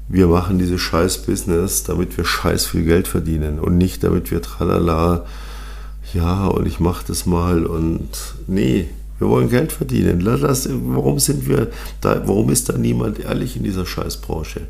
wir 0.08 0.26
machen 0.26 0.58
dieses 0.58 0.80
scheiß 0.80 1.18
Business, 1.18 1.84
damit 1.84 2.16
wir 2.16 2.24
scheiß 2.24 2.66
viel 2.66 2.84
Geld 2.84 3.06
verdienen 3.06 3.58
und 3.58 3.76
nicht 3.76 4.02
damit 4.02 4.30
wir 4.30 4.40
tralala, 4.40 5.26
ja, 6.14 6.46
und 6.46 6.66
ich 6.66 6.80
mach 6.80 7.02
das 7.02 7.26
mal 7.26 7.66
und 7.66 8.08
nee, 8.46 8.88
wir 9.18 9.28
wollen 9.28 9.50
Geld 9.50 9.72
verdienen. 9.72 10.24
Das, 10.24 10.66
warum 10.70 11.18
sind 11.18 11.46
wir 11.46 11.68
da, 12.00 12.22
warum 12.26 12.48
ist 12.48 12.70
da 12.70 12.78
niemand 12.78 13.18
ehrlich 13.20 13.56
in 13.56 13.64
dieser 13.64 13.84
Scheißbranche? 13.84 14.62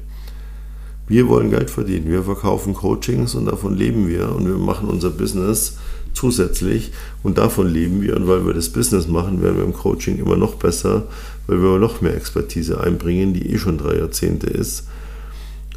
Wir 1.06 1.28
wollen 1.28 1.50
Geld 1.50 1.70
verdienen. 1.70 2.08
Wir 2.08 2.24
verkaufen 2.24 2.74
Coachings 2.74 3.36
und 3.36 3.46
davon 3.46 3.76
leben 3.76 4.08
wir 4.08 4.34
und 4.34 4.46
wir 4.46 4.58
machen 4.58 4.88
unser 4.88 5.10
Business 5.10 5.78
zusätzlich 6.18 6.90
und 7.22 7.38
davon 7.38 7.68
leben 7.68 8.02
wir 8.02 8.16
und 8.16 8.26
weil 8.26 8.44
wir 8.44 8.54
das 8.54 8.70
Business 8.70 9.06
machen, 9.06 9.40
werden 9.42 9.56
wir 9.56 9.64
im 9.64 9.72
Coaching 9.72 10.18
immer 10.18 10.36
noch 10.36 10.54
besser, 10.56 11.06
weil 11.46 11.62
wir 11.62 11.78
noch 11.78 12.00
mehr 12.00 12.16
Expertise 12.16 12.80
einbringen, 12.80 13.34
die 13.34 13.52
eh 13.52 13.58
schon 13.58 13.78
drei 13.78 13.96
Jahrzehnte 13.98 14.48
ist 14.48 14.88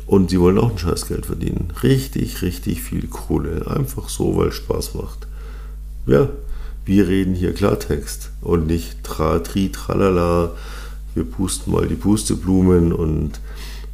und 0.07 0.29
sie 0.29 0.39
wollen 0.39 0.57
auch 0.57 0.71
ein 0.71 0.77
Scheißgeld 0.77 1.25
verdienen. 1.25 1.71
Richtig, 1.83 2.41
richtig 2.41 2.81
viel 2.81 3.07
Kohle. 3.07 3.67
Einfach 3.67 4.09
so, 4.09 4.35
weil 4.35 4.49
es 4.49 4.55
Spaß 4.55 4.95
macht. 4.95 5.27
Ja, 6.05 6.27
wir 6.85 7.07
reden 7.07 7.35
hier 7.35 7.53
Klartext 7.53 8.31
und 8.41 8.67
nicht 8.67 9.03
tra, 9.03 9.39
tri, 9.39 9.69
tralala. 9.69 10.51
Wir 11.13 11.23
pusten 11.23 11.71
mal 11.71 11.87
die 11.87 11.95
Pusteblumen 11.95 12.91
und 12.91 13.39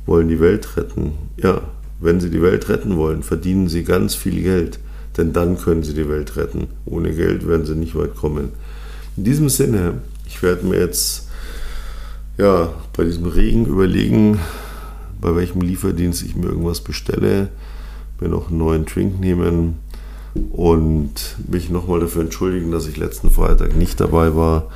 wollen 0.05 0.27
die 0.27 0.39
Welt 0.39 0.77
retten. 0.77 1.11
Ja, 1.35 1.61
wenn 1.99 2.19
sie 2.19 2.29
die 2.29 2.41
Welt 2.41 2.69
retten 2.69 2.95
wollen, 2.97 3.21
verdienen 3.21 3.67
sie 3.67 3.83
ganz 3.83 4.15
viel 4.15 4.41
Geld. 4.41 4.79
Denn 5.17 5.33
dann 5.33 5.57
können 5.57 5.83
sie 5.83 5.93
die 5.93 6.07
Welt 6.07 6.35
retten. 6.37 6.67
Ohne 6.85 7.13
Geld 7.13 7.47
werden 7.47 7.65
sie 7.65 7.75
nicht 7.75 7.95
weit 7.95 8.15
kommen. 8.15 8.49
In 9.17 9.23
diesem 9.23 9.49
Sinne, 9.49 9.95
ich 10.27 10.43
werde 10.43 10.65
mir 10.65 10.79
jetzt 10.79 11.27
ja, 12.37 12.69
bei 12.95 13.03
diesem 13.03 13.25
Regen 13.25 13.65
überlegen, 13.65 14.39
bei 15.19 15.35
welchem 15.35 15.61
Lieferdienst 15.61 16.23
ich 16.23 16.35
mir 16.35 16.47
irgendwas 16.47 16.81
bestelle, 16.81 17.49
mir 18.19 18.29
noch 18.29 18.49
einen 18.49 18.59
neuen 18.59 18.85
Drink 18.85 19.19
nehmen 19.19 19.79
und 20.51 21.13
mich 21.47 21.69
nochmal 21.69 21.99
dafür 21.99 22.21
entschuldigen, 22.21 22.71
dass 22.71 22.87
ich 22.87 22.97
letzten 22.97 23.31
Freitag 23.31 23.75
nicht 23.75 23.99
dabei 23.99 24.35
war. 24.35 24.69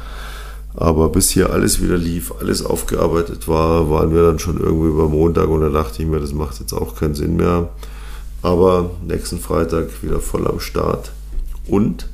Aber 0.74 1.10
bis 1.10 1.30
hier 1.30 1.52
alles 1.52 1.82
wieder 1.82 1.98
lief, 1.98 2.34
alles 2.40 2.66
aufgearbeitet 2.66 3.48
war, 3.48 3.90
waren 3.90 4.16
wir 4.16 4.24
dann 4.24 4.40
schon 4.40 4.58
irgendwie 4.58 4.88
über 4.88 5.10
Montag 5.10 5.50
und 5.50 5.62
da 5.62 5.70
dachte 5.70 6.02
ich 6.02 6.08
mir, 6.08 6.20
das 6.20 6.34
macht 6.34 6.60
jetzt 6.60 6.74
auch 6.74 6.96
keinen 6.96 7.14
Sinn 7.14 7.36
mehr. 7.36 7.70
Aber 8.42 8.92
nächsten 9.06 9.40
Freitag 9.40 10.02
wieder 10.02 10.20
voll 10.20 10.48
am 10.48 10.60
Start. 10.60 11.12
Und, 11.68 12.08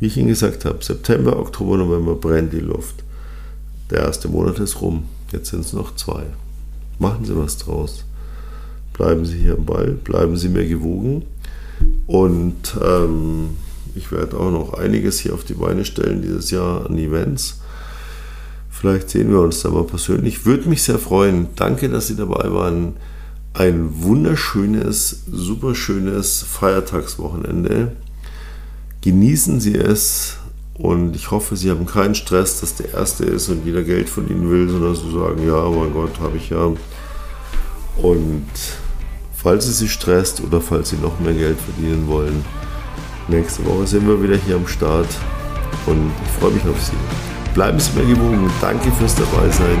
wie 0.00 0.06
ich 0.06 0.16
Ihnen 0.16 0.28
gesagt 0.28 0.64
habe, 0.64 0.82
September, 0.82 1.38
Oktober, 1.38 1.76
November 1.76 2.14
brennt 2.14 2.52
die 2.52 2.60
Luft. 2.60 3.04
Der 3.90 4.00
erste 4.00 4.28
Monat 4.28 4.58
ist 4.58 4.80
rum, 4.80 5.04
jetzt 5.32 5.50
sind 5.50 5.60
es 5.60 5.72
noch 5.72 5.94
zwei. 5.96 6.24
Machen 6.98 7.24
Sie 7.24 7.36
was 7.36 7.58
draus. 7.58 8.04
Bleiben 8.92 9.24
Sie 9.24 9.38
hier 9.38 9.54
am 9.54 9.64
Ball, 9.64 9.92
bleiben 9.92 10.36
Sie 10.36 10.48
mir 10.48 10.66
gewogen. 10.66 11.22
Und 12.06 12.76
ähm, 12.82 13.50
ich 13.94 14.10
werde 14.10 14.38
auch 14.38 14.50
noch 14.50 14.74
einiges 14.74 15.20
hier 15.20 15.34
auf 15.34 15.44
die 15.44 15.54
Beine 15.54 15.84
stellen 15.84 16.22
dieses 16.22 16.50
Jahr 16.50 16.86
an 16.86 16.98
Events. 16.98 17.60
Vielleicht 18.70 19.10
sehen 19.10 19.30
wir 19.30 19.40
uns 19.40 19.60
da 19.62 19.70
mal 19.70 19.84
persönlich. 19.84 20.46
Würde 20.46 20.68
mich 20.68 20.82
sehr 20.82 20.98
freuen. 20.98 21.48
Danke, 21.56 21.88
dass 21.88 22.08
Sie 22.08 22.16
dabei 22.16 22.52
waren. 22.52 22.94
Ein 23.54 24.02
wunderschönes, 24.02 25.24
super 25.30 25.74
schönes 25.74 26.42
Feiertagswochenende. 26.42 27.96
Genießen 29.00 29.60
Sie 29.60 29.74
es 29.74 30.38
und 30.74 31.16
ich 31.16 31.30
hoffe, 31.30 31.56
Sie 31.56 31.70
haben 31.70 31.86
keinen 31.86 32.14
Stress, 32.14 32.60
dass 32.60 32.76
der 32.76 32.94
Erste 32.94 33.24
ist 33.24 33.48
und 33.48 33.64
jeder 33.64 33.82
Geld 33.82 34.08
von 34.08 34.28
Ihnen 34.28 34.48
will, 34.48 34.68
sondern 34.68 34.94
Sie 34.94 35.10
sagen, 35.10 35.44
ja, 35.46 35.68
mein 35.70 35.92
Gott, 35.92 36.20
habe 36.20 36.36
ich 36.36 36.50
ja. 36.50 36.72
Und 37.96 38.46
falls 39.34 39.66
es 39.66 39.78
Sie 39.78 39.88
stresst 39.88 40.40
oder 40.40 40.60
falls 40.60 40.90
Sie 40.90 40.96
noch 40.96 41.18
mehr 41.18 41.34
Geld 41.34 41.58
verdienen 41.58 42.06
wollen, 42.06 42.44
nächste 43.26 43.64
Woche 43.66 43.86
sind 43.88 44.06
wir 44.06 44.22
wieder 44.22 44.36
hier 44.36 44.54
am 44.54 44.68
Start 44.68 45.08
und 45.86 46.12
ich 46.24 46.40
freue 46.40 46.52
mich 46.52 46.64
auf 46.64 46.80
Sie. 46.80 46.92
Bleiben 47.54 47.80
Sie 47.80 47.98
mir 47.98 48.06
gewogen. 48.14 48.48
Danke 48.60 48.92
fürs 48.92 49.16
Dabeisein. 49.16 49.78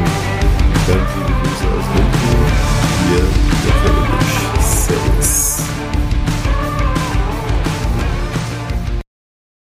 Ganz 0.86 1.08
liebe 1.16 1.32
Grüße 1.42 1.64
aus 1.76 1.84
München. 1.94 3.47
Thank 3.68 4.12
you. 4.12 4.17